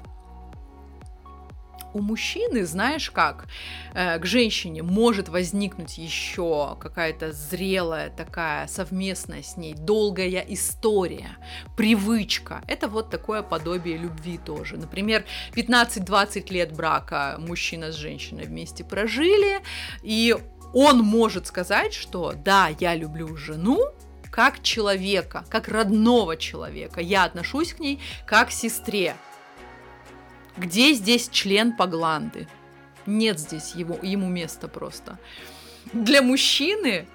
у 1.94 2.00
мужчины, 2.00 2.64
знаешь 2.64 3.10
как, 3.10 3.46
э, 3.94 4.18
к 4.18 4.26
женщине 4.26 4.82
может 4.82 5.28
возникнуть 5.28 5.98
еще 5.98 6.76
какая-то 6.80 7.32
зрелая 7.32 8.10
такая 8.10 8.66
совместная 8.66 9.42
с 9.42 9.56
ней 9.56 9.74
долгая 9.74 10.44
история, 10.48 11.36
привычка. 11.76 12.62
Это 12.66 12.88
вот 12.88 13.10
такое 13.10 13.42
подобие 13.42 13.96
любви 13.96 14.38
тоже. 14.38 14.76
Например, 14.76 15.24
15-20 15.54 16.52
лет 16.52 16.72
брака 16.72 17.36
мужчина 17.38 17.92
с 17.92 17.94
женщиной 17.94 18.44
вместе 18.44 18.84
прожили, 18.84 19.60
и 20.02 20.36
он 20.74 20.98
может 20.98 21.46
сказать, 21.46 21.94
что 21.94 22.34
да, 22.36 22.68
я 22.78 22.94
люблю 22.94 23.36
жену, 23.36 23.80
как 24.30 24.62
человека, 24.62 25.44
как 25.48 25.68
родного 25.68 26.36
человека. 26.36 27.00
Я 27.00 27.24
отношусь 27.24 27.72
к 27.72 27.80
ней 27.80 28.00
как 28.26 28.48
к 28.48 28.52
сестре. 28.52 29.16
Где 30.58 30.92
здесь 30.92 31.28
член 31.28 31.72
Пагланды? 31.72 32.48
Нет 33.06 33.38
здесь 33.38 33.74
его, 33.76 33.96
ему 34.02 34.28
места 34.28 34.66
просто. 34.66 35.18
Для 35.92 36.20
мужчины 36.20 37.06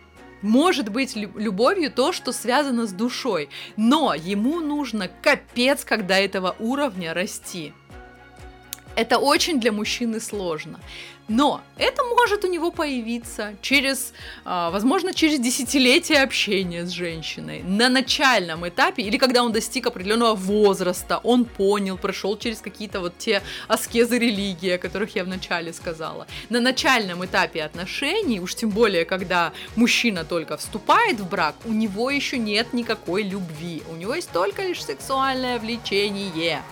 может 0.41 0.87
быть 0.89 1.15
любовью 1.15 1.91
то, 1.91 2.13
что 2.13 2.31
связано 2.31 2.87
с 2.87 2.93
душой, 2.93 3.49
но 3.75 4.13
ему 4.13 4.61
нужно 4.61 5.09
капец, 5.21 5.83
когда 5.83 6.17
этого 6.17 6.55
уровня 6.57 7.13
расти. 7.13 7.73
Это 8.95 9.17
очень 9.17 9.59
для 9.59 9.73
мужчины 9.73 10.21
сложно. 10.21 10.79
Но 11.29 11.61
это 11.77 12.03
может 12.03 12.43
у 12.43 12.47
него 12.47 12.69
появиться 12.71 13.55
через, 13.61 14.13
а, 14.43 14.69
возможно, 14.71 15.13
через 15.13 15.39
десятилетия 15.39 16.21
общения 16.21 16.85
с 16.85 16.89
женщиной 16.89 17.63
на 17.63 17.89
начальном 17.89 18.67
этапе, 18.67 19.03
или 19.03 19.17
когда 19.17 19.43
он 19.43 19.51
достиг 19.51 19.87
определенного 19.87 20.35
возраста, 20.35 21.19
он 21.23 21.45
понял, 21.45 21.97
прошел 21.97 22.37
через 22.37 22.59
какие-то 22.59 22.99
вот 22.99 23.17
те 23.17 23.41
аскезы 23.67 24.19
религии, 24.19 24.71
о 24.71 24.77
которых 24.77 25.15
я 25.15 25.23
вначале 25.23 25.71
сказала. 25.71 26.27
На 26.49 26.59
начальном 26.59 27.23
этапе 27.25 27.63
отношений, 27.63 28.41
уж 28.41 28.55
тем 28.55 28.69
более, 28.69 29.05
когда 29.05 29.53
мужчина 29.75 30.25
только 30.25 30.57
вступает 30.57 31.19
в 31.19 31.29
брак, 31.29 31.55
у 31.65 31.71
него 31.71 32.09
еще 32.09 32.37
нет 32.37 32.73
никакой 32.73 33.23
любви, 33.23 33.81
у 33.89 33.95
него 33.95 34.13
есть 34.13 34.31
только 34.31 34.63
лишь 34.63 34.83
сексуальное 34.83 35.57
влечение. 35.57 36.63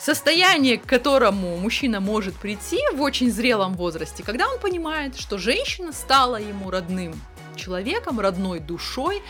Состояние, 0.00 0.78
к 0.78 0.86
которому 0.86 1.58
мужчина 1.58 2.00
может 2.00 2.34
прийти 2.34 2.78
в 2.94 3.02
очень 3.02 3.30
зрелом 3.30 3.74
возрасте, 3.74 4.22
когда 4.22 4.48
он 4.48 4.58
понимает, 4.58 5.18
что 5.18 5.36
женщина 5.36 5.92
стала 5.92 6.36
ему 6.36 6.70
родным 6.70 7.12
человеком, 7.54 8.18
родной 8.18 8.60
душой, 8.60 9.22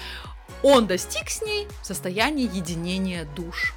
он 0.62 0.86
достиг 0.86 1.28
с 1.28 1.42
ней 1.42 1.66
состояния 1.82 2.44
единения 2.44 3.26
душ. 3.34 3.74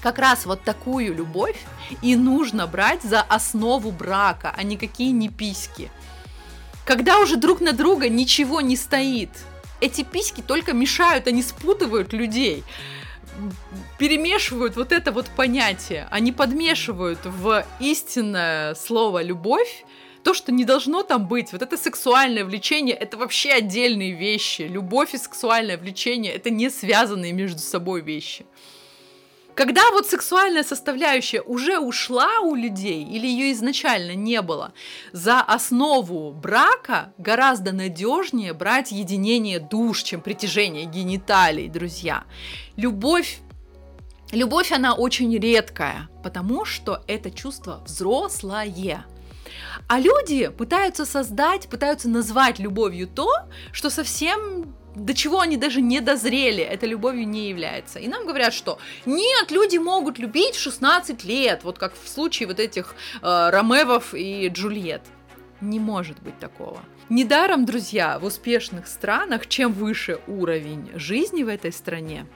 Как 0.00 0.20
раз 0.20 0.46
вот 0.46 0.62
такую 0.62 1.12
любовь 1.12 1.58
и 2.02 2.14
нужно 2.14 2.68
брать 2.68 3.02
за 3.02 3.20
основу 3.22 3.90
брака, 3.90 4.54
а 4.56 4.62
никакие 4.62 5.10
не 5.10 5.28
письки. 5.28 5.90
Когда 6.84 7.18
уже 7.18 7.36
друг 7.36 7.60
на 7.60 7.72
друга 7.72 8.08
ничего 8.08 8.60
не 8.60 8.76
стоит, 8.76 9.30
эти 9.80 10.04
письки 10.04 10.40
только 10.40 10.72
мешают, 10.72 11.26
они 11.26 11.42
спутывают 11.42 12.12
людей 12.12 12.62
перемешивают 13.98 14.76
вот 14.76 14.92
это 14.92 15.12
вот 15.12 15.26
понятие, 15.36 16.08
они 16.10 16.32
подмешивают 16.32 17.20
в 17.24 17.64
истинное 17.80 18.74
слово 18.74 19.22
любовь 19.22 19.84
то, 20.22 20.34
что 20.34 20.50
не 20.50 20.64
должно 20.64 21.04
там 21.04 21.28
быть, 21.28 21.52
вот 21.52 21.62
это 21.62 21.76
сексуальное 21.76 22.44
влечение, 22.44 22.96
это 22.96 23.16
вообще 23.16 23.52
отдельные 23.52 24.10
вещи. 24.10 24.62
Любовь 24.62 25.14
и 25.14 25.18
сексуальное 25.18 25.78
влечение 25.78 26.32
это 26.32 26.50
не 26.50 26.68
связанные 26.68 27.32
между 27.32 27.60
собой 27.60 28.00
вещи. 28.00 28.44
Когда 29.56 29.90
вот 29.90 30.06
сексуальная 30.06 30.62
составляющая 30.62 31.40
уже 31.40 31.78
ушла 31.78 32.40
у 32.40 32.54
людей 32.54 33.02
или 33.02 33.26
ее 33.26 33.52
изначально 33.52 34.14
не 34.14 34.42
было, 34.42 34.74
за 35.12 35.40
основу 35.40 36.30
брака 36.30 37.14
гораздо 37.16 37.72
надежнее 37.72 38.52
брать 38.52 38.92
единение 38.92 39.58
душ, 39.58 40.02
чем 40.02 40.20
притяжение 40.20 40.84
гениталий, 40.84 41.68
друзья. 41.68 42.24
Любовь 42.76 43.38
Любовь, 44.32 44.72
она 44.72 44.92
очень 44.92 45.34
редкая, 45.38 46.08
потому 46.22 46.64
что 46.64 47.02
это 47.06 47.30
чувство 47.30 47.80
взрослое. 47.86 49.06
А 49.88 50.00
люди 50.00 50.48
пытаются 50.48 51.06
создать, 51.06 51.68
пытаются 51.68 52.08
назвать 52.08 52.58
любовью 52.58 53.06
то, 53.06 53.30
что 53.72 53.88
совсем 53.88 54.74
до 54.96 55.14
чего 55.14 55.40
они 55.40 55.56
даже 55.56 55.82
не 55.82 56.00
дозрели, 56.00 56.62
это 56.62 56.86
любовью 56.86 57.28
не 57.28 57.48
является. 57.48 57.98
И 57.98 58.08
нам 58.08 58.26
говорят, 58.26 58.54
что 58.54 58.78
нет, 59.04 59.50
люди 59.50 59.76
могут 59.76 60.18
любить 60.18 60.54
в 60.54 60.60
16 60.60 61.24
лет, 61.24 61.64
вот 61.64 61.78
как 61.78 61.92
в 61.94 62.08
случае 62.08 62.48
вот 62.48 62.58
этих 62.58 62.94
э, 63.22 63.50
Ромевов 63.50 64.14
и 64.14 64.48
Джульет. 64.48 65.02
Не 65.60 65.80
может 65.80 66.20
быть 66.22 66.38
такого. 66.38 66.80
Недаром, 67.08 67.64
друзья, 67.66 68.18
в 68.18 68.24
успешных 68.24 68.86
странах, 68.88 69.46
чем 69.46 69.72
выше 69.72 70.18
уровень 70.26 70.90
жизни 70.94 71.44
в 71.44 71.48
этой 71.48 71.72
стране, 71.72 72.26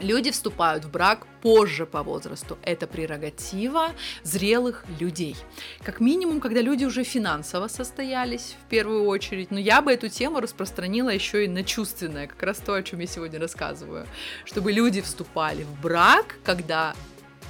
Люди 0.00 0.32
вступают 0.32 0.84
в 0.84 0.90
брак 0.90 1.24
позже 1.40 1.86
по 1.86 2.02
возрасту. 2.02 2.58
Это 2.62 2.88
прерогатива 2.88 3.92
зрелых 4.24 4.84
людей. 4.98 5.36
Как 5.82 6.00
минимум, 6.00 6.40
когда 6.40 6.60
люди 6.62 6.84
уже 6.84 7.04
финансово 7.04 7.68
состоялись 7.68 8.56
в 8.64 8.68
первую 8.68 9.04
очередь. 9.04 9.52
Но 9.52 9.58
я 9.58 9.80
бы 9.82 9.92
эту 9.92 10.08
тему 10.08 10.40
распространила 10.40 11.10
еще 11.10 11.44
и 11.44 11.48
на 11.48 11.62
чувственное, 11.62 12.26
как 12.26 12.42
раз 12.42 12.58
то, 12.58 12.74
о 12.74 12.82
чем 12.82 12.98
я 12.98 13.06
сегодня 13.06 13.38
рассказываю. 13.38 14.06
Чтобы 14.44 14.72
люди 14.72 15.00
вступали 15.00 15.62
в 15.62 15.80
брак, 15.80 16.38
когда 16.42 16.94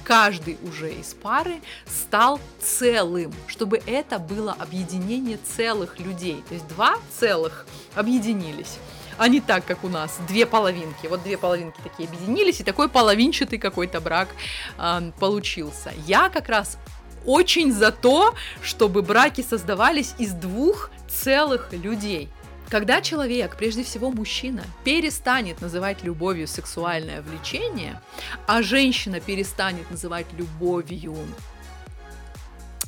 каждый 0.03 0.59
уже 0.61 0.93
из 0.93 1.15
пары 1.15 1.55
стал 1.87 2.39
целым, 2.59 3.33
чтобы 3.47 3.81
это 3.87 4.19
было 4.19 4.53
объединение 4.53 5.39
целых 5.43 5.99
людей. 5.99 6.43
То 6.47 6.53
есть 6.53 6.67
два 6.67 6.97
целых 7.17 7.65
объединились 7.95 8.77
а 9.17 9.27
не 9.27 9.41
так, 9.41 9.65
как 9.65 9.83
у 9.83 9.89
нас, 9.89 10.19
две 10.27 10.45
половинки. 10.45 11.07
Вот 11.07 11.23
две 11.23 11.37
половинки 11.37 11.79
такие 11.83 12.07
объединились, 12.07 12.59
и 12.59 12.63
такой 12.63 12.89
половинчатый 12.89 13.59
какой-то 13.59 14.01
брак 14.01 14.29
э, 14.77 15.11
получился. 15.19 15.93
Я 16.05 16.29
как 16.29 16.49
раз 16.49 16.77
очень 17.25 17.71
за 17.71 17.91
то, 17.91 18.35
чтобы 18.61 19.01
браки 19.01 19.41
создавались 19.41 20.13
из 20.17 20.31
двух 20.31 20.91
целых 21.07 21.73
людей. 21.73 22.29
Когда 22.69 23.01
человек, 23.01 23.55
прежде 23.57 23.83
всего 23.83 24.09
мужчина, 24.11 24.63
перестанет 24.83 25.61
называть 25.61 26.03
любовью 26.03 26.47
сексуальное 26.47 27.21
влечение, 27.21 28.01
а 28.47 28.63
женщина 28.63 29.19
перестанет 29.19 29.89
называть 29.91 30.25
любовью 30.33 31.15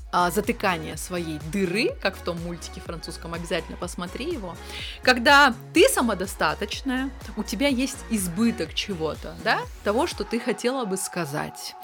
а, 0.10 0.32
затыкание 0.32 0.96
своей 0.96 1.40
дыры, 1.52 1.90
как 2.02 2.16
в 2.16 2.22
том 2.22 2.42
мультике 2.44 2.80
французском, 2.80 3.34
обязательно 3.34 3.78
посмотри 3.78 4.32
его, 4.32 4.56
когда 5.04 5.54
ты 5.74 5.90
самодостаточная, 5.90 7.10
у 7.36 7.44
тебя 7.44 7.68
есть 7.68 7.98
избыток 8.10 8.74
чего-то, 8.74 9.36
да, 9.44 9.60
того, 9.84 10.08
что 10.08 10.24
ты 10.24 10.40
хотела 10.40 10.86
бы 10.86 10.96
сказать, 10.96 11.76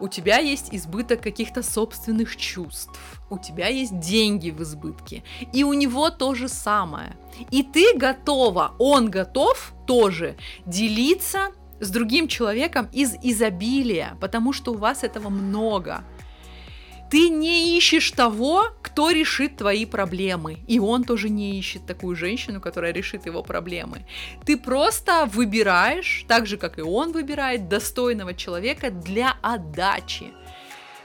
у 0.00 0.08
тебя 0.08 0.38
есть 0.38 0.68
избыток 0.72 1.20
каких-то 1.20 1.62
собственных 1.62 2.36
чувств, 2.36 2.98
у 3.28 3.38
тебя 3.38 3.68
есть 3.68 3.98
деньги 3.98 4.50
в 4.50 4.62
избытке, 4.62 5.22
и 5.52 5.62
у 5.62 5.74
него 5.74 6.08
то 6.08 6.34
же 6.34 6.48
самое, 6.48 7.14
и 7.50 7.62
ты 7.62 7.94
готова, 7.94 8.74
он 8.78 9.10
готов 9.10 9.74
тоже 9.86 10.36
делиться 10.64 11.52
с 11.78 11.90
другим 11.90 12.26
человеком 12.26 12.88
из 12.90 13.16
изобилия, 13.22 14.16
потому 14.18 14.54
что 14.54 14.72
у 14.72 14.78
вас 14.78 15.04
этого 15.04 15.28
много– 15.28 16.02
ты 17.10 17.28
не 17.28 17.76
ищешь 17.76 18.10
того, 18.10 18.68
кто 18.82 19.10
решит 19.10 19.56
твои 19.56 19.86
проблемы. 19.86 20.58
И 20.66 20.78
он 20.78 21.04
тоже 21.04 21.28
не 21.28 21.58
ищет 21.58 21.86
такую 21.86 22.16
женщину, 22.16 22.60
которая 22.60 22.92
решит 22.92 23.26
его 23.26 23.42
проблемы. 23.42 24.06
Ты 24.44 24.56
просто 24.56 25.26
выбираешь, 25.26 26.24
так 26.28 26.46
же, 26.46 26.56
как 26.56 26.78
и 26.78 26.82
он 26.82 27.12
выбирает, 27.12 27.68
достойного 27.68 28.34
человека 28.34 28.90
для 28.90 29.36
отдачи. 29.42 30.32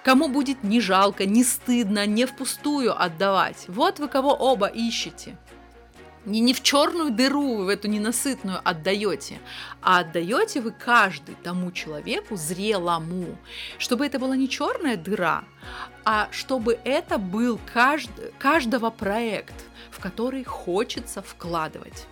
Кому 0.04 0.30
будет 0.30 0.64
не 0.64 0.82
жалко, 0.82 1.26
не 1.26 1.44
стыдно, 1.44 2.08
не 2.08 2.26
впустую 2.26 3.00
отдавать. 3.00 3.66
Вот 3.68 4.00
вы 4.00 4.08
кого 4.08 4.34
оба 4.34 4.68
ищете 4.68 5.38
не, 6.26 6.40
не 6.40 6.54
в 6.54 6.62
черную 6.62 7.12
дыру, 7.12 7.64
в 7.64 7.68
эту 7.68 7.88
ненасытную 7.88 8.60
отдаете, 8.64 9.40
а 9.82 10.00
отдаете 10.00 10.62
вы 10.62 10.72
каждый 10.72 11.36
тому 11.36 11.72
человеку 11.72 12.36
зрелому, 12.36 13.38
чтобы 13.78 14.06
это 14.06 14.20
была 14.20 14.36
не 14.36 14.48
черная 14.48 14.98
дыра, 14.98 15.44
а 16.06 16.28
чтобы 16.32 16.80
это 16.84 17.18
был 17.18 17.60
кажд, 17.74 18.10
каждого 18.38 18.90
проект, 18.90 19.56
в 19.90 20.00
который 20.00 20.44
хочется 20.44 21.22
вкладывать. 21.22 22.06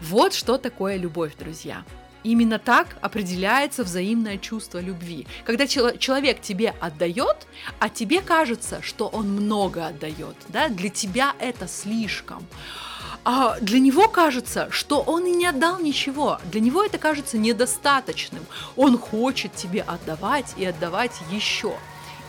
Вот 0.00 0.34
что 0.34 0.58
такое 0.58 0.96
любовь, 0.96 1.36
друзья. 1.36 1.84
Именно 2.22 2.58
так 2.58 2.96
определяется 3.02 3.84
взаимное 3.84 4.36
чувство 4.38 4.80
любви. 4.80 5.28
Когда 5.44 5.68
человек 5.68 6.40
тебе 6.40 6.74
отдает, 6.80 7.46
а 7.78 7.88
тебе 7.88 8.20
кажется, 8.20 8.82
что 8.82 9.06
он 9.06 9.28
много 9.28 9.86
отдает, 9.86 10.34
да, 10.48 10.68
для 10.68 10.88
тебя 10.88 11.36
это 11.38 11.68
слишком 11.68 12.44
а 13.28 13.58
для 13.60 13.80
него 13.80 14.06
кажется, 14.06 14.68
что 14.70 15.00
он 15.00 15.26
и 15.26 15.32
не 15.32 15.46
отдал 15.46 15.80
ничего. 15.80 16.38
Для 16.44 16.60
него 16.60 16.84
это 16.84 16.96
кажется 16.96 17.36
недостаточным. 17.36 18.46
Он 18.76 18.96
хочет 18.96 19.52
тебе 19.52 19.82
отдавать 19.82 20.54
и 20.56 20.64
отдавать 20.64 21.10
еще. 21.32 21.74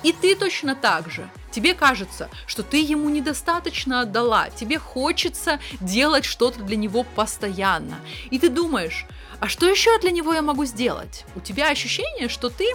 И 0.02 0.12
ты 0.12 0.36
точно 0.36 0.74
так 0.76 1.12
же. 1.12 1.30
Тебе 1.52 1.76
кажется, 1.76 2.32
что 2.48 2.64
ты 2.64 2.82
ему 2.82 3.10
недостаточно 3.10 4.02
отдала. 4.02 4.50
Тебе 4.50 4.80
хочется 4.80 5.60
делать 5.82 6.26
что-то 6.26 6.64
для 6.64 6.76
него 6.76 7.04
постоянно. 7.04 8.00
И 8.32 8.40
ты 8.40 8.50
думаешь, 8.50 9.06
а 9.40 9.48
что 9.48 9.70
еще 9.70 10.00
для 10.00 10.10
него 10.10 10.34
я 10.34 10.42
могу 10.42 10.66
сделать? 10.66 11.26
У 11.36 11.42
тебя 11.42 11.70
ощущение, 11.70 12.28
что 12.28 12.50
ты 12.50 12.66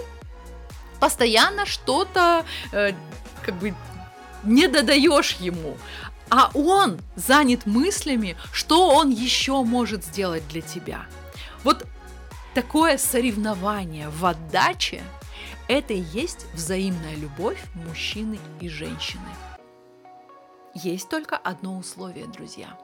постоянно 1.01 1.67
что-то 1.67 2.47
э, 2.71 2.93
как 3.45 3.57
бы 3.57 3.75
не 4.45 4.69
додаешь 4.69 5.37
ему 5.41 5.77
а 6.35 6.51
он 6.55 6.99
занят 7.15 7.67
мыслями, 7.67 8.39
что 8.55 8.89
он 8.89 9.11
еще 9.11 9.63
может 9.63 10.03
сделать 10.03 10.49
для 10.49 10.63
тебя. 10.63 11.05
Вот 11.63 11.87
такое 12.55 12.97
соревнование 12.97 14.09
в 14.09 14.25
отдаче– 14.25 15.03
это 15.69 15.93
и 15.93 16.01
есть 16.01 16.47
взаимная 16.55 17.17
любовь 17.17 17.63
мужчины 17.75 18.39
и 18.63 18.71
женщины. 18.71 19.29
Есть 20.73 21.11
только 21.11 21.37
одно 21.37 21.77
условие, 21.77 22.25
друзья. 22.25 22.79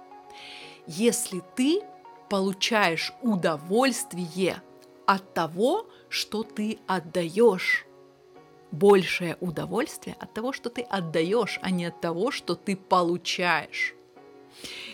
Если 0.87 1.43
ты 1.57 1.81
получаешь 2.29 3.15
удовольствие 3.23 4.61
от 5.07 5.33
того, 5.33 5.87
что 6.11 6.43
ты 6.43 6.81
отдаешь, 6.87 7.87
большее 8.71 9.37
удовольствие 9.41 10.17
от 10.19 10.35
того, 10.35 10.53
что 10.53 10.71
ты 10.71 10.83
отдаешь, 10.83 11.59
а 11.63 11.71
не 11.71 11.87
от 11.87 12.01
того, 12.01 12.31
что 12.31 12.55
ты 12.55 12.77
получаешь. 12.77 13.95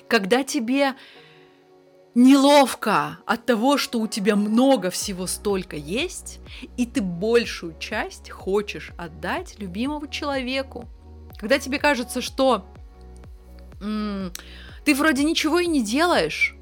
Когда 0.09 0.45
тебе 0.45 0.95
неловко 2.15 3.19
от 3.27 3.45
того, 3.45 3.77
что 3.77 4.01
у 4.01 4.07
тебя 4.07 4.37
много 4.37 4.91
всего 4.91 5.27
столько 5.27 5.77
есть, 5.77 6.41
и 6.77 6.87
ты 6.87 7.03
большую 7.03 7.77
часть 7.79 8.31
хочешь 8.31 8.93
отдать 8.97 9.59
любимому 9.59 10.07
человеку. 10.07 10.89
Когда 11.39 11.59
тебе 11.59 11.79
кажется, 11.79 12.21
что 12.21 12.67
м- 13.81 14.33
ты 14.85 14.95
вроде 14.95 15.25
ничего 15.25 15.59
и 15.59 15.67
не 15.67 15.83
делаешь, 15.83 16.57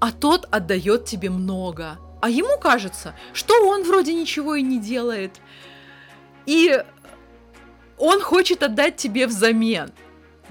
а 0.00 0.10
тот 0.10 0.48
отдает 0.50 1.04
тебе 1.04 1.30
много, 1.30 1.98
а 2.20 2.28
ему 2.28 2.58
кажется, 2.58 3.14
что 3.32 3.54
он 3.68 3.84
вроде 3.84 4.12
ничего 4.14 4.56
и 4.56 4.62
не 4.62 4.80
делает, 4.80 5.40
и 6.46 6.82
он 7.98 8.20
хочет 8.20 8.62
отдать 8.62 8.96
тебе 8.96 9.26
взамен. 9.26 9.90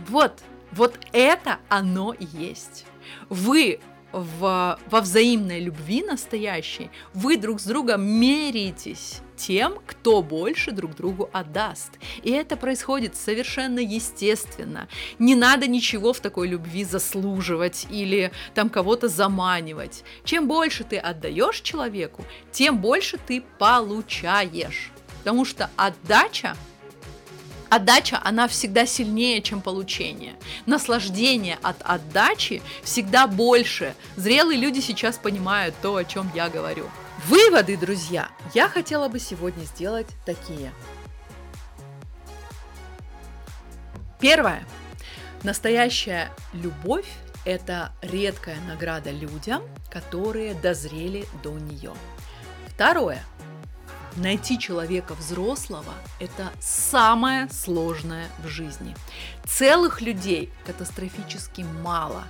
Вот, 0.08 0.42
вот 0.72 0.98
это 1.12 1.60
оно 1.70 2.16
есть. 2.20 2.86
Вы 3.30 3.80
в, 4.12 4.80
во 4.90 5.02
взаимной 5.02 5.60
любви 5.60 6.04
настоящей, 6.04 6.90
вы 7.14 7.38
друг 7.38 7.60
с 7.60 7.66
другом 7.66 8.04
меряетесь 8.04 9.22
тем, 9.36 9.80
кто 9.88 10.22
больше 10.22 10.72
друг 10.72 10.96
другу 10.96 11.30
отдаст. 11.34 11.92
И 12.22 12.30
это 12.32 12.56
происходит 12.58 13.16
совершенно 13.16 13.80
естественно. 13.80 14.88
Не 15.18 15.36
надо 15.36 15.68
ничего 15.68 16.14
в 16.14 16.20
такой 16.20 16.48
любви 16.48 16.84
заслуживать 16.84 17.88
или 17.90 18.32
там 18.54 18.70
кого-то 18.70 19.08
заманивать. 19.08 20.04
Чем 20.24 20.48
больше 20.48 20.84
ты 20.84 20.98
отдаешь 20.98 21.62
человеку, 21.62 22.24
тем 22.52 22.78
больше 22.78 23.18
ты 23.18 23.44
получаешь. 23.58 24.92
Потому 25.24 25.46
что 25.46 25.70
отдача 25.76 26.56
Отдача, 27.70 28.20
она 28.22 28.50
всегда 28.50 28.86
сильнее, 28.86 29.42
чем 29.42 29.62
получение. 29.62 30.36
Наслаждение 30.66 31.58
от 31.62 31.78
отдачи 31.84 32.62
всегда 32.84 33.28
больше. 33.28 33.96
Зрелые 34.18 34.60
люди 34.60 34.82
сейчас 34.82 35.18
понимают 35.18 35.74
то, 35.82 35.96
о 35.96 36.04
чем 36.04 36.30
я 36.36 36.50
говорю. 36.50 36.90
Выводы, 37.28 37.78
друзья, 37.78 38.28
я 38.54 38.68
хотела 38.68 39.08
бы 39.08 39.20
сегодня 39.20 39.64
сделать 39.64 40.08
такие. 40.26 40.74
Первое. 44.20 44.66
Настоящая 45.44 46.30
любовь– 46.52 47.08
это 47.46 47.94
редкая 48.02 48.60
награда 48.68 49.12
людям, 49.12 49.64
которые 49.90 50.56
дозрели 50.56 51.26
до 51.42 51.52
нее. 51.58 51.94
Второе. 52.68 53.24
Найти 54.18 54.60
человека 54.60 55.14
взрослого– 55.14 55.94
это 56.20 56.52
самое 56.60 57.48
сложное 57.50 58.28
в 58.44 58.48
жизни. 58.48 58.94
Целых 59.46 60.02
людей 60.02 60.50
катастрофически 60.66 61.66
мало, 61.82 62.26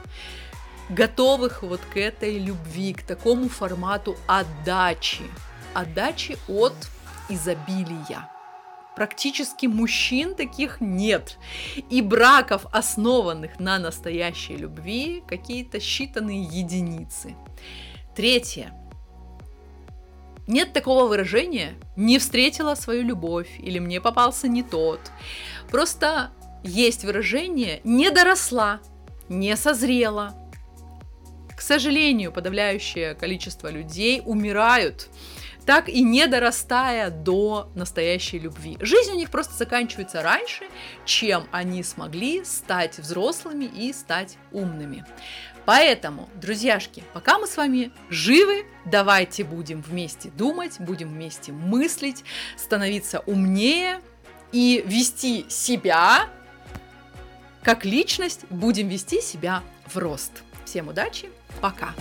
готовых 0.90 1.64
вот 1.64 1.82
к 1.92 1.98
этой 1.98 2.38
любви, 2.38 2.94
к 2.94 3.02
такому 3.02 3.50
формату 3.50 4.16
отдачи. 4.28 5.24
Отдачи 5.74 6.38
от 6.48 6.76
изобилия. 7.30 8.30
Практически 8.96 9.66
мужчин 9.66 10.36
таких 10.36 10.82
нет. 10.82 11.40
И 11.90 12.02
браков, 12.02 12.68
основанных 12.72 13.60
на 13.60 13.80
настоящей 13.80 14.58
любви, 14.58 15.24
какие-то 15.28 15.78
считанные 15.78 16.44
единицы. 16.44 17.36
Третье. 18.16 18.81
Нет 20.48 20.74
такого 20.74 21.08
выражения 21.08 21.76
«не 21.96 22.20
встретила 22.20 22.76
свою 22.76 23.04
любовь» 23.04 23.50
или 23.60 23.80
«мне 23.80 24.02
попался 24.02 24.48
не 24.48 24.64
тот». 24.64 25.00
Просто 25.70 26.32
есть 26.64 27.06
выражение 27.06 27.82
«не 27.84 28.10
доросла», 28.12 28.82
«не 29.30 29.56
созрела». 29.56 30.36
К 31.56 31.62
сожалению, 31.62 32.32
подавляющее 32.32 33.14
количество 33.14 33.70
людей 33.70 34.22
умирают 34.26 35.10
так 35.66 35.90
и 35.90 36.02
не 36.02 36.28
дорастая 36.28 37.10
до 37.10 37.72
настоящей 37.76 38.40
любви. 38.40 38.78
Жизнь 38.80 39.12
у 39.12 39.16
них 39.16 39.30
просто 39.30 39.54
заканчивается 39.54 40.22
раньше, 40.22 40.66
чем 41.06 41.48
они 41.52 41.84
смогли 41.84 42.44
стать 42.44 42.98
взрослыми 42.98 43.66
и 43.66 43.94
стать 43.94 44.38
умными. 44.52 45.06
Поэтому, 45.66 46.30
друзьяшки, 46.36 47.04
пока 47.14 47.38
мы 47.38 47.48
с 47.48 47.56
вами 47.58 47.92
живы, 48.10 48.66
давайте 48.86 49.44
будем 49.44 49.82
вместе 49.82 50.30
думать, 50.30 50.78
будем 50.80 51.10
вместе 51.10 51.52
мыслить, 51.52 52.24
становиться 52.58 53.20
умнее 53.26 54.02
и 54.52 54.84
вести 54.86 55.46
себя 55.50 56.30
как 57.64 57.86
личность, 57.86 58.42
будем 58.50 58.88
вести 58.90 59.22
себя 59.22 59.64
в 59.86 59.98
рост. 59.98 60.32
Всем 60.66 60.88
удачи, 60.88 61.30
пока! 61.62 61.94